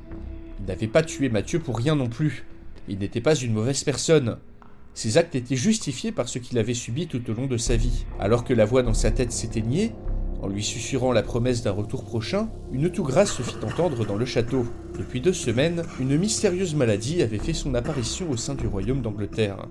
Il 0.59 0.65
n'avait 0.65 0.87
pas 0.87 1.03
tué 1.03 1.29
Mathieu 1.29 1.59
pour 1.59 1.77
rien 1.77 1.95
non 1.95 2.09
plus. 2.09 2.45
Il 2.89 2.99
n'était 2.99 3.21
pas 3.21 3.35
une 3.35 3.53
mauvaise 3.53 3.83
personne. 3.83 4.37
Ses 4.93 5.17
actes 5.17 5.35
étaient 5.35 5.55
justifiés 5.55 6.11
par 6.11 6.27
ce 6.27 6.37
qu'il 6.37 6.57
avait 6.57 6.73
subi 6.73 7.07
tout 7.07 7.29
au 7.29 7.33
long 7.33 7.47
de 7.47 7.57
sa 7.57 7.77
vie. 7.77 8.05
Alors 8.19 8.43
que 8.43 8.53
la 8.53 8.65
voix 8.65 8.83
dans 8.83 8.93
sa 8.93 9.11
tête 9.11 9.31
s'éteignait, 9.31 9.93
en 10.43 10.49
lui 10.49 10.61
susurrant 10.61 11.13
la 11.13 11.23
promesse 11.23 11.63
d'un 11.63 11.71
retour 11.71 12.03
prochain, 12.03 12.49
une 12.73 12.91
tout 12.91 13.03
grâce 13.03 13.31
se 13.31 13.41
fit 13.41 13.55
entendre 13.63 14.05
dans 14.05 14.17
le 14.17 14.25
château. 14.25 14.65
Depuis 14.97 15.21
deux 15.21 15.31
semaines, 15.31 15.83
une 16.01 16.17
mystérieuse 16.17 16.75
maladie 16.75 17.21
avait 17.21 17.37
fait 17.37 17.53
son 17.53 17.73
apparition 17.75 18.29
au 18.29 18.35
sein 18.35 18.53
du 18.53 18.67
royaume 18.67 19.01
d'Angleterre. 19.01 19.67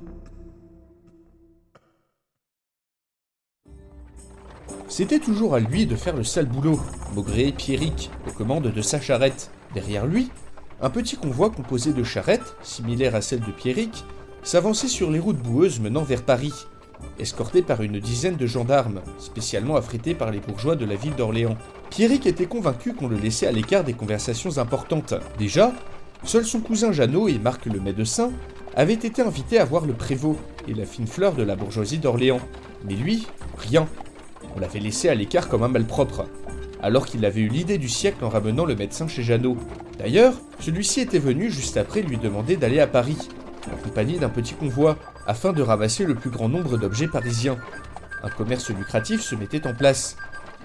C'était 4.89 5.19
toujours 5.19 5.55
à 5.55 5.61
lui 5.61 5.85
de 5.85 5.95
faire 5.95 6.17
le 6.17 6.25
sale 6.25 6.47
boulot, 6.47 6.81
Maugré 7.15 7.53
Pierrick, 7.53 8.11
aux 8.27 8.33
commandes 8.33 8.73
de 8.73 8.83
sa 8.83 8.99
charrette. 8.99 9.51
Derrière 9.75 10.07
lui, 10.07 10.31
un 10.81 10.89
petit 10.89 11.17
convoi 11.17 11.51
composé 11.51 11.93
de 11.93 12.03
charrettes, 12.03 12.57
similaires 12.63 13.15
à 13.15 13.21
celles 13.21 13.41
de 13.41 13.53
Pierrick, 13.53 14.05
s'avançait 14.43 14.89
sur 14.89 15.11
les 15.11 15.19
routes 15.19 15.43
boueuses 15.43 15.81
menant 15.81 16.03
vers 16.03 16.23
Paris, 16.23 16.55
escorté 17.19 17.63
par 17.63 17.83
une 17.83 18.01
dizaine 18.01 18.37
de 18.37 18.47
gendarmes, 18.47 19.01
spécialement 19.19 19.77
affrétés 19.77 20.15
par 20.15 20.31
les 20.31 20.41
bourgeois 20.41 20.77
de 20.77 20.85
la 20.85 20.97
ville 20.97 21.15
d'Orléans. 21.15 21.57
Pierrick 21.91 22.27
était 22.27 22.47
convaincu 22.47 22.95
qu'on 22.95 23.09
le 23.09 23.17
laissait 23.17 23.47
à 23.47 23.53
l'écart 23.53 23.85
des 23.85 23.93
conversations 23.93 24.59
importantes. 24.59 25.15
Déjà, 25.39 25.73
seul 26.25 26.45
son 26.45 26.61
cousin 26.61 26.93
Jeannot 26.93 27.29
et 27.29 27.39
Marc 27.39 27.67
le 27.67 27.81
médecin 27.81 28.31
avaient 28.75 28.95
été 28.95 29.23
invités 29.23 29.59
à 29.59 29.65
voir 29.65 29.85
le 29.85 29.93
prévôt 29.93 30.37
et 30.67 30.75
la 30.75 30.87
fine 30.87 31.07
fleur 31.07 31.35
de 31.35 31.43
la 31.43 31.57
bourgeoisie 31.57 31.99
d'Orléans. 31.99 32.41
Mais 32.85 32.95
lui, 32.95 33.27
rien. 33.59 33.87
On 34.57 34.61
l'avait 34.61 34.81
laissé 34.81 35.09
à 35.09 35.15
l'écart 35.15 35.49
comme 35.49 35.63
un 35.63 35.69
malpropre, 35.69 36.25
alors 36.83 37.07
qu'il 37.07 37.25
avait 37.25 37.41
eu 37.41 37.49
l'idée 37.49 37.79
du 37.79 37.89
siècle 37.89 38.25
en 38.25 38.29
ramenant 38.29 38.65
le 38.65 38.75
médecin 38.75 39.07
chez 39.09 39.23
Jeannot. 39.23 39.57
D'ailleurs, 39.99 40.35
celui-ci 40.61 41.01
était 41.01 41.19
venu 41.19 41.51
juste 41.51 41.77
après 41.77 42.03
lui 42.03 42.17
demander 42.17 42.57
d'aller 42.57 42.81
à 42.81 42.87
Paris, 42.87 43.29
accompagné 43.73 44.19
d'un 44.19 44.29
petit 44.29 44.55
convoi, 44.55 44.97
afin 45.27 45.53
de 45.53 45.63
ramasser 45.63 46.05
le 46.05 46.15
plus 46.15 46.31
grand 46.31 46.49
nombre 46.49 46.79
d'objets 46.79 47.09
parisiens. 47.09 47.59
Un 48.23 48.31
commerce 48.31 48.71
lucratif 48.71 49.21
se 49.21 49.35
mettait 49.35 49.67
en 49.67 49.75
place, 49.75 50.17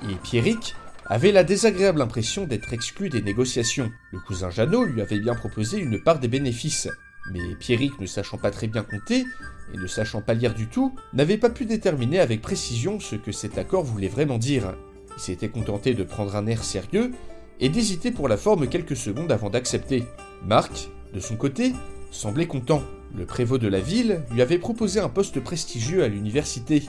et 0.09 0.15
Pierrick 0.15 0.75
avait 1.05 1.31
la 1.31 1.43
désagréable 1.43 2.01
impression 2.01 2.45
d'être 2.45 2.73
exclu 2.73 3.09
des 3.09 3.21
négociations. 3.21 3.91
Le 4.11 4.19
cousin 4.19 4.49
Jeannot 4.49 4.83
lui 4.83 5.01
avait 5.01 5.19
bien 5.19 5.35
proposé 5.35 5.79
une 5.79 6.01
part 6.01 6.19
des 6.19 6.27
bénéfices, 6.27 6.89
mais 7.31 7.55
Pierrick, 7.59 7.99
ne 7.99 8.05
sachant 8.05 8.37
pas 8.37 8.51
très 8.51 8.67
bien 8.67 8.83
compter, 8.83 9.25
et 9.73 9.77
ne 9.77 9.87
sachant 9.87 10.21
pas 10.21 10.33
lire 10.33 10.53
du 10.53 10.67
tout, 10.67 10.95
n'avait 11.13 11.37
pas 11.37 11.49
pu 11.49 11.65
déterminer 11.65 12.19
avec 12.19 12.41
précision 12.41 12.99
ce 12.99 13.15
que 13.15 13.31
cet 13.31 13.57
accord 13.57 13.83
voulait 13.83 14.07
vraiment 14.07 14.37
dire. 14.37 14.75
Il 15.15 15.21
s'était 15.21 15.49
contenté 15.49 15.93
de 15.93 16.03
prendre 16.03 16.35
un 16.35 16.45
air 16.45 16.63
sérieux 16.63 17.11
et 17.59 17.69
d'hésiter 17.69 18.11
pour 18.11 18.27
la 18.27 18.37
forme 18.37 18.67
quelques 18.67 18.95
secondes 18.95 19.31
avant 19.31 19.49
d'accepter. 19.49 20.05
Marc, 20.45 20.89
de 21.13 21.19
son 21.19 21.35
côté, 21.35 21.73
semblait 22.11 22.47
content. 22.47 22.83
Le 23.15 23.25
prévôt 23.25 23.57
de 23.57 23.67
la 23.67 23.79
ville 23.79 24.21
lui 24.31 24.41
avait 24.41 24.57
proposé 24.57 24.99
un 24.99 25.09
poste 25.09 25.39
prestigieux 25.39 26.03
à 26.03 26.07
l'université, 26.07 26.83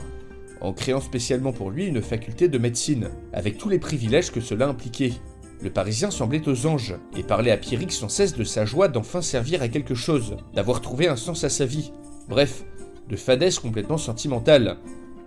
en 0.61 0.73
créant 0.73 1.01
spécialement 1.01 1.53
pour 1.53 1.71
lui 1.71 1.85
une 1.85 2.01
faculté 2.01 2.47
de 2.47 2.57
médecine, 2.57 3.09
avec 3.33 3.57
tous 3.57 3.69
les 3.69 3.79
privilèges 3.79 4.31
que 4.31 4.41
cela 4.41 4.67
impliquait. 4.67 5.13
Le 5.61 5.69
Parisien 5.69 6.11
semblait 6.11 6.47
aux 6.47 6.67
anges, 6.67 6.95
et 7.15 7.23
parlait 7.23 7.51
à 7.51 7.57
Pierrick 7.57 7.91
sans 7.91 8.09
cesse 8.09 8.35
de 8.35 8.43
sa 8.43 8.65
joie 8.65 8.87
d'enfin 8.87 9.21
servir 9.21 9.61
à 9.61 9.67
quelque 9.67 9.95
chose, 9.95 10.37
d'avoir 10.53 10.81
trouvé 10.81 11.07
un 11.07 11.15
sens 11.15 11.43
à 11.43 11.49
sa 11.49 11.65
vie. 11.65 11.91
Bref, 12.27 12.63
de 13.09 13.15
fadesse 13.15 13.59
complètement 13.59 13.97
sentimentale. 13.97 14.77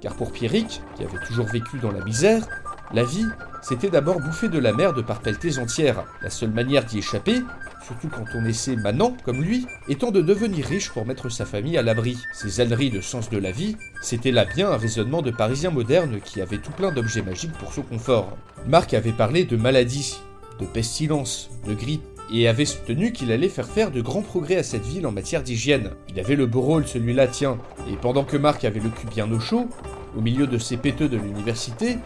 Car 0.00 0.14
pour 0.16 0.32
Pierrick, 0.32 0.80
qui 0.96 1.04
avait 1.04 1.24
toujours 1.26 1.46
vécu 1.46 1.78
dans 1.78 1.92
la 1.92 2.04
misère, 2.04 2.46
la 2.92 3.04
vie, 3.04 3.26
c'était 3.62 3.90
d'abord 3.90 4.20
bouffer 4.20 4.48
de 4.48 4.58
la 4.58 4.72
merde 4.72 5.04
par 5.04 5.20
pelletées 5.20 5.58
entières. 5.58 6.04
La 6.22 6.30
seule 6.30 6.50
manière 6.50 6.84
d'y 6.84 6.98
échapper, 6.98 7.40
surtout 7.86 8.08
quand 8.08 8.24
on 8.34 8.44
essaie 8.44 8.76
manant 8.76 9.16
comme 9.24 9.42
lui, 9.42 9.66
étant 9.88 10.10
de 10.10 10.20
devenir 10.20 10.66
riche 10.66 10.90
pour 10.90 11.06
mettre 11.06 11.28
sa 11.28 11.44
famille 11.44 11.78
à 11.78 11.82
l'abri. 11.82 12.18
Ces 12.32 12.60
âneries 12.60 12.90
de 12.90 13.00
sens 13.00 13.30
de 13.30 13.38
la 13.38 13.50
vie, 13.50 13.76
c'était 14.02 14.30
là 14.30 14.44
bien 14.44 14.70
un 14.70 14.76
raisonnement 14.76 15.22
de 15.22 15.30
Parisien 15.30 15.70
moderne 15.70 16.20
qui 16.24 16.40
avait 16.40 16.58
tout 16.58 16.72
plein 16.72 16.92
d'objets 16.92 17.22
magiques 17.22 17.52
pour 17.52 17.72
son 17.72 17.82
confort. 17.82 18.36
Marc 18.66 18.94
avait 18.94 19.12
parlé 19.12 19.44
de 19.44 19.56
maladies, 19.56 20.16
de 20.60 20.66
pestilence, 20.66 21.50
de 21.66 21.74
grippe, 21.74 22.02
et 22.32 22.48
avait 22.48 22.64
soutenu 22.64 23.12
qu'il 23.12 23.30
allait 23.30 23.48
faire 23.48 23.68
faire 23.68 23.90
de 23.90 24.00
grands 24.00 24.22
progrès 24.22 24.56
à 24.56 24.62
cette 24.62 24.86
ville 24.86 25.06
en 25.06 25.12
matière 25.12 25.42
d'hygiène. 25.42 25.90
Il 26.08 26.18
avait 26.18 26.36
le 26.36 26.46
beau 26.46 26.62
rôle 26.62 26.86
celui-là, 26.86 27.26
tiens, 27.26 27.58
et 27.90 27.96
pendant 27.96 28.24
que 28.24 28.36
Marc 28.36 28.64
avait 28.64 28.80
le 28.80 28.88
cul 28.88 29.06
bien 29.06 29.30
au 29.30 29.38
chaud, 29.38 29.68
au 30.16 30.20
milieu 30.20 30.46
de 30.46 30.56
ces 30.56 30.76
péteux 30.76 31.08
de 31.08 31.18
l'université, 31.18 31.98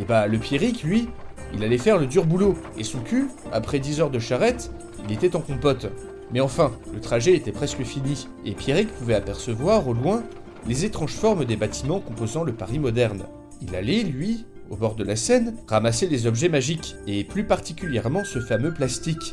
et 0.00 0.04
bah 0.04 0.26
le 0.26 0.38
Pierrick, 0.38 0.82
lui, 0.82 1.08
il 1.54 1.62
allait 1.62 1.78
faire 1.78 1.98
le 1.98 2.06
dur 2.06 2.24
boulot, 2.24 2.56
et 2.76 2.84
son 2.84 3.00
cul, 3.00 3.28
après 3.52 3.78
10 3.78 4.00
heures 4.00 4.10
de 4.10 4.18
charrette, 4.18 4.70
il 5.04 5.12
était 5.12 5.36
en 5.36 5.40
compote. 5.40 5.86
Mais 6.32 6.40
enfin, 6.40 6.72
le 6.92 7.00
trajet 7.00 7.34
était 7.34 7.52
presque 7.52 7.82
fini, 7.82 8.28
et 8.44 8.52
Pierrick 8.52 8.92
pouvait 8.94 9.14
apercevoir 9.14 9.88
au 9.88 9.94
loin 9.94 10.22
les 10.66 10.84
étranges 10.84 11.14
formes 11.14 11.44
des 11.44 11.56
bâtiments 11.56 12.00
composant 12.00 12.44
le 12.44 12.52
Paris 12.52 12.78
moderne. 12.78 13.24
Il 13.62 13.74
allait, 13.74 14.02
lui, 14.02 14.44
au 14.70 14.76
bord 14.76 14.94
de 14.94 15.04
la 15.04 15.16
Seine, 15.16 15.54
ramasser 15.66 16.06
les 16.06 16.26
objets 16.26 16.48
magiques, 16.48 16.96
et 17.06 17.24
plus 17.24 17.44
particulièrement 17.44 18.24
ce 18.24 18.40
fameux 18.40 18.72
plastique, 18.74 19.32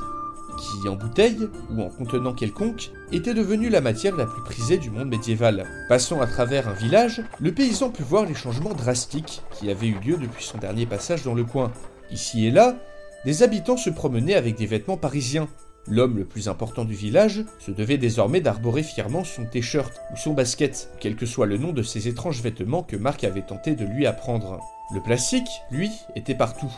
qui, 0.58 0.88
en 0.88 0.96
bouteille 0.96 1.50
ou 1.70 1.82
en 1.82 1.90
contenant 1.90 2.34
quelconque, 2.34 2.92
était 3.12 3.34
devenu 3.34 3.70
la 3.70 3.82
matière 3.82 4.16
la 4.16 4.26
plus 4.26 4.42
prisée 4.44 4.78
du 4.78 4.90
monde 4.90 5.10
médiéval. 5.10 5.66
Passant 5.90 6.22
à 6.22 6.28
travers 6.28 6.70
un 6.70 6.74
village, 6.74 7.22
le 7.42 7.52
paysan 7.52 7.90
put 7.90 8.04
voir 8.04 8.26
les 8.26 8.36
changements 8.36 8.74
drastiques 8.74 9.42
qui 9.52 9.70
avaient 9.70 9.88
eu 9.88 10.00
lieu 10.00 10.18
depuis 10.18 10.46
son 10.46 10.58
dernier 10.58 10.86
passage 10.86 11.24
dans 11.24 11.34
le 11.34 11.44
coin. 11.44 11.72
Ici 12.12 12.46
et 12.46 12.52
là, 12.52 12.78
des 13.26 13.42
habitants 13.42 13.78
se 13.78 13.90
promenaient 13.90 14.36
avec 14.36 14.56
des 14.56 14.68
vêtements 14.68 14.98
parisiens. 14.98 15.50
L'homme 15.88 16.18
le 16.18 16.26
plus 16.26 16.48
important 16.48 16.86
du 16.86 16.94
village 16.94 17.44
se 17.60 17.72
devait 17.72 17.98
désormais 17.98 18.42
d'arborer 18.42 18.84
fièrement 18.84 19.24
son 19.24 19.46
t-shirt 19.46 20.02
ou 20.14 20.18
son 20.18 20.34
basket, 20.34 20.90
quel 21.00 21.16
que 21.16 21.26
soit 21.26 21.46
le 21.46 21.58
nom 21.58 21.74
de 21.74 21.84
ces 21.84 22.08
étranges 22.08 22.42
vêtements 22.42 22.84
que 22.84 22.96
Marc 22.96 23.24
avait 23.24 23.42
tenté 23.42 23.76
de 23.76 23.86
lui 23.86 24.06
apprendre. 24.06 24.60
Le 24.94 25.02
plastique, 25.02 25.50
lui, 25.72 25.92
était 26.16 26.36
partout, 26.36 26.72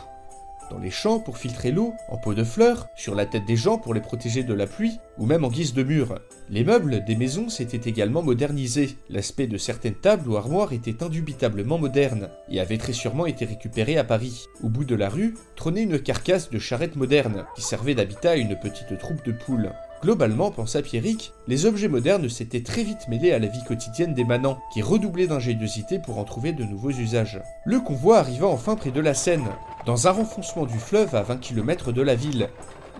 dans 0.70 0.78
les 0.78 0.90
champs 0.90 1.20
pour 1.20 1.38
filtrer 1.38 1.70
l'eau, 1.70 1.94
en 2.08 2.16
pots 2.16 2.34
de 2.34 2.44
fleurs, 2.44 2.88
sur 2.94 3.14
la 3.14 3.26
tête 3.26 3.46
des 3.46 3.56
gens 3.56 3.78
pour 3.78 3.94
les 3.94 4.00
protéger 4.00 4.42
de 4.42 4.54
la 4.54 4.66
pluie, 4.66 4.98
ou 5.18 5.26
même 5.26 5.44
en 5.44 5.48
guise 5.48 5.74
de 5.74 5.82
mur. 5.82 6.18
Les 6.50 6.64
meubles 6.64 7.04
des 7.04 7.16
maisons 7.16 7.48
s'étaient 7.48 7.88
également 7.88 8.22
modernisés. 8.22 8.96
L'aspect 9.08 9.46
de 9.46 9.58
certaines 9.58 9.94
tables 9.94 10.28
ou 10.28 10.36
armoires 10.36 10.72
était 10.72 11.02
indubitablement 11.02 11.78
moderne, 11.78 12.28
et 12.50 12.60
avait 12.60 12.78
très 12.78 12.92
sûrement 12.92 13.26
été 13.26 13.44
récupéré 13.44 13.98
à 13.98 14.04
Paris. 14.04 14.46
Au 14.62 14.68
bout 14.68 14.84
de 14.84 14.94
la 14.94 15.08
rue, 15.08 15.34
trônait 15.56 15.82
une 15.82 15.98
carcasse 15.98 16.50
de 16.50 16.58
charrette 16.58 16.96
moderne, 16.96 17.44
qui 17.54 17.62
servait 17.62 17.94
d'habitat 17.94 18.30
à 18.30 18.36
une 18.36 18.58
petite 18.58 18.98
troupe 18.98 19.24
de 19.24 19.32
poules. 19.32 19.72
Globalement, 20.00 20.52
pensa 20.52 20.80
Pierrick, 20.80 21.32
les 21.48 21.66
objets 21.66 21.88
modernes 21.88 22.28
s'étaient 22.28 22.62
très 22.62 22.84
vite 22.84 23.08
mêlés 23.08 23.32
à 23.32 23.40
la 23.40 23.48
vie 23.48 23.64
quotidienne 23.64 24.14
des 24.14 24.24
manants, 24.24 24.60
qui 24.72 24.80
redoublaient 24.80 25.26
d'ingéniosité 25.26 25.98
pour 25.98 26.18
en 26.18 26.24
trouver 26.24 26.52
de 26.52 26.62
nouveaux 26.62 26.90
usages. 26.90 27.42
Le 27.64 27.80
convoi 27.80 28.18
arriva 28.18 28.46
enfin 28.46 28.76
près 28.76 28.92
de 28.92 29.00
la 29.00 29.14
Seine, 29.14 29.48
dans 29.86 30.06
un 30.06 30.12
renfoncement 30.12 30.66
du 30.66 30.78
fleuve 30.78 31.16
à 31.16 31.22
20 31.22 31.38
km 31.38 31.90
de 31.90 32.02
la 32.02 32.14
ville, 32.14 32.48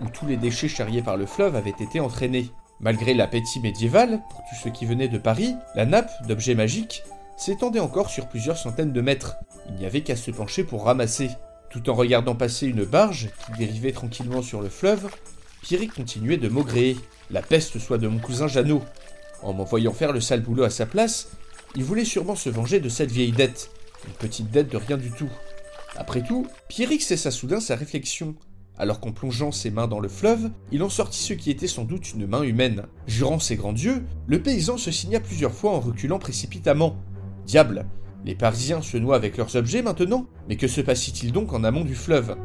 où 0.01 0.09
tous 0.09 0.25
les 0.25 0.35
déchets 0.35 0.67
charriés 0.67 1.01
par 1.01 1.15
le 1.15 1.25
fleuve 1.25 1.55
avaient 1.55 1.69
été 1.69 2.01
entraînés. 2.01 2.51
Malgré 2.81 3.13
l'appétit 3.13 3.61
médiéval, 3.61 4.21
pour 4.29 4.41
tous 4.49 4.55
ceux 4.63 4.69
qui 4.69 4.85
venaient 4.85 5.07
de 5.07 5.17
Paris, 5.17 5.55
la 5.75 5.85
nappe 5.85 6.11
d'objets 6.27 6.55
magiques 6.55 7.03
s'étendait 7.37 7.79
encore 7.79 8.09
sur 8.09 8.27
plusieurs 8.27 8.57
centaines 8.57 8.91
de 8.91 9.01
mètres. 9.01 9.37
Il 9.69 9.75
n'y 9.75 9.85
avait 9.85 10.01
qu'à 10.01 10.17
se 10.17 10.31
pencher 10.31 10.65
pour 10.65 10.83
ramasser. 10.83 11.29
Tout 11.69 11.89
en 11.89 11.93
regardant 11.93 12.35
passer 12.35 12.67
une 12.67 12.83
barge 12.83 13.29
qui 13.45 13.57
dérivait 13.57 13.91
tranquillement 13.91 14.41
sur 14.41 14.61
le 14.61 14.69
fleuve, 14.69 15.09
Pierrick 15.61 15.93
continuait 15.93 16.37
de 16.37 16.49
maugréer. 16.49 16.97
La 17.29 17.41
peste 17.41 17.79
soit 17.79 17.97
de 17.97 18.07
mon 18.07 18.19
cousin 18.19 18.47
Jeannot. 18.47 18.81
En 19.41 19.53
m'envoyant 19.53 19.93
faire 19.93 20.11
le 20.11 20.21
sale 20.21 20.41
boulot 20.41 20.63
à 20.63 20.69
sa 20.69 20.85
place, 20.85 21.29
il 21.75 21.83
voulait 21.83 22.05
sûrement 22.05 22.35
se 22.35 22.49
venger 22.49 22.79
de 22.79 22.89
cette 22.89 23.11
vieille 23.11 23.31
dette. 23.31 23.69
Une 24.07 24.13
petite 24.13 24.49
dette 24.51 24.71
de 24.71 24.77
rien 24.77 24.97
du 24.97 25.11
tout. 25.11 25.29
Après 25.95 26.23
tout, 26.23 26.47
Pierrick 26.67 27.01
cessa 27.01 27.31
soudain 27.31 27.59
sa 27.59 27.75
réflexion. 27.75 28.35
Alors 28.77 29.01
qu'en 29.01 29.11
plongeant 29.11 29.51
ses 29.51 29.71
mains 29.71 29.87
dans 29.87 29.99
le 29.99 30.07
fleuve, 30.07 30.49
il 30.71 30.83
en 30.83 30.89
sortit 30.89 31.21
ce 31.21 31.33
qui 31.33 31.51
était 31.51 31.67
sans 31.67 31.83
doute 31.83 32.13
une 32.13 32.25
main 32.25 32.43
humaine. 32.43 32.85
Jurant 33.07 33.39
ses 33.39 33.57
grands 33.57 33.73
dieux, 33.73 34.03
le 34.27 34.41
paysan 34.41 34.77
se 34.77 34.91
signa 34.91 35.19
plusieurs 35.19 35.53
fois 35.53 35.71
en 35.71 35.81
reculant 35.81 36.19
précipitamment. 36.19 36.95
Diable, 37.45 37.85
les 38.25 38.35
Parisiens 38.35 38.81
se 38.81 38.97
noient 38.97 39.15
avec 39.15 39.37
leurs 39.37 39.55
objets 39.55 39.81
maintenant 39.81 40.25
Mais 40.47 40.55
que 40.55 40.67
se 40.67 40.81
passe-t-il 40.81 41.31
donc 41.31 41.53
en 41.53 41.63
amont 41.63 41.83
du 41.83 41.95
fleuve? 41.95 42.37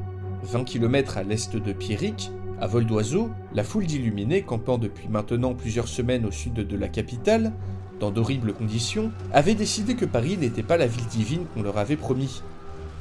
20 0.42 0.64
km 0.64 1.18
à 1.18 1.22
l'est 1.22 1.57
de 1.57 1.72
Pierrick, 1.72 2.31
à 2.64 2.66
vol 2.66 2.87
d'oiseau, 2.87 3.31
la 3.53 3.62
foule 3.62 3.85
d'illuminés 3.85 4.40
campant 4.40 4.79
depuis 4.79 5.07
maintenant 5.09 5.53
plusieurs 5.53 5.87
semaines 5.87 6.24
au 6.24 6.31
sud 6.31 6.55
de 6.55 6.77
la 6.79 6.88
capitale, 6.88 7.53
dans 8.00 8.11
d'horribles 8.11 8.55
conditions, 8.55 9.12
avait 9.35 9.55
décidé 9.55 9.96
que 9.96 10.07
Paris 10.07 10.38
n'était 10.38 10.62
pas 10.62 10.79
la 10.79 10.87
ville 10.87 11.05
divine 11.05 11.44
qu'on 11.53 11.62
leur 11.62 11.77
avait 11.77 11.98
promis. 11.98 12.40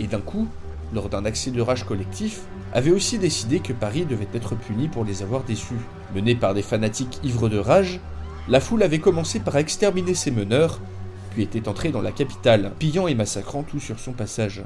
Et 0.02 0.08
d'un 0.08 0.19
coup, 0.19 0.49
lors 0.93 1.08
d'un 1.08 1.23
accès 1.23 1.49
de 1.49 1.62
rage 1.62 1.86
collectif, 1.86 2.41
avait 2.73 2.91
aussi 2.91 3.17
décidé 3.19 3.62
que 3.62 3.71
Paris 3.71 4.04
devait 4.04 4.28
être 4.34 4.56
puni 4.56 4.89
pour 4.89 5.06
les 5.06 5.23
avoir 5.23 5.45
déçus. 5.45 5.80
Menée 6.13 6.36
par 6.36 6.54
des 6.54 6.62
fanatiques 6.62 7.21
ivres 7.23 7.47
de 7.47 7.58
rage, 7.58 8.02
la 8.49 8.60
foule 8.60 8.84
avait 8.84 8.99
commencé 8.99 9.39
par 9.39 9.56
exterminer 9.56 10.13
ses 10.13 10.32
meneurs, 10.32 10.82
puis 11.32 11.43
était 11.43 11.69
entrée 11.69 11.93
dans 11.93 12.02
la 12.02 12.12
capitale, 12.12 12.73
pillant 12.80 13.08
et 13.08 13.15
massacrant 13.15 13.63
tout 13.63 13.80
sur 13.80 13.97
son 13.97 14.12
passage. 14.12 14.65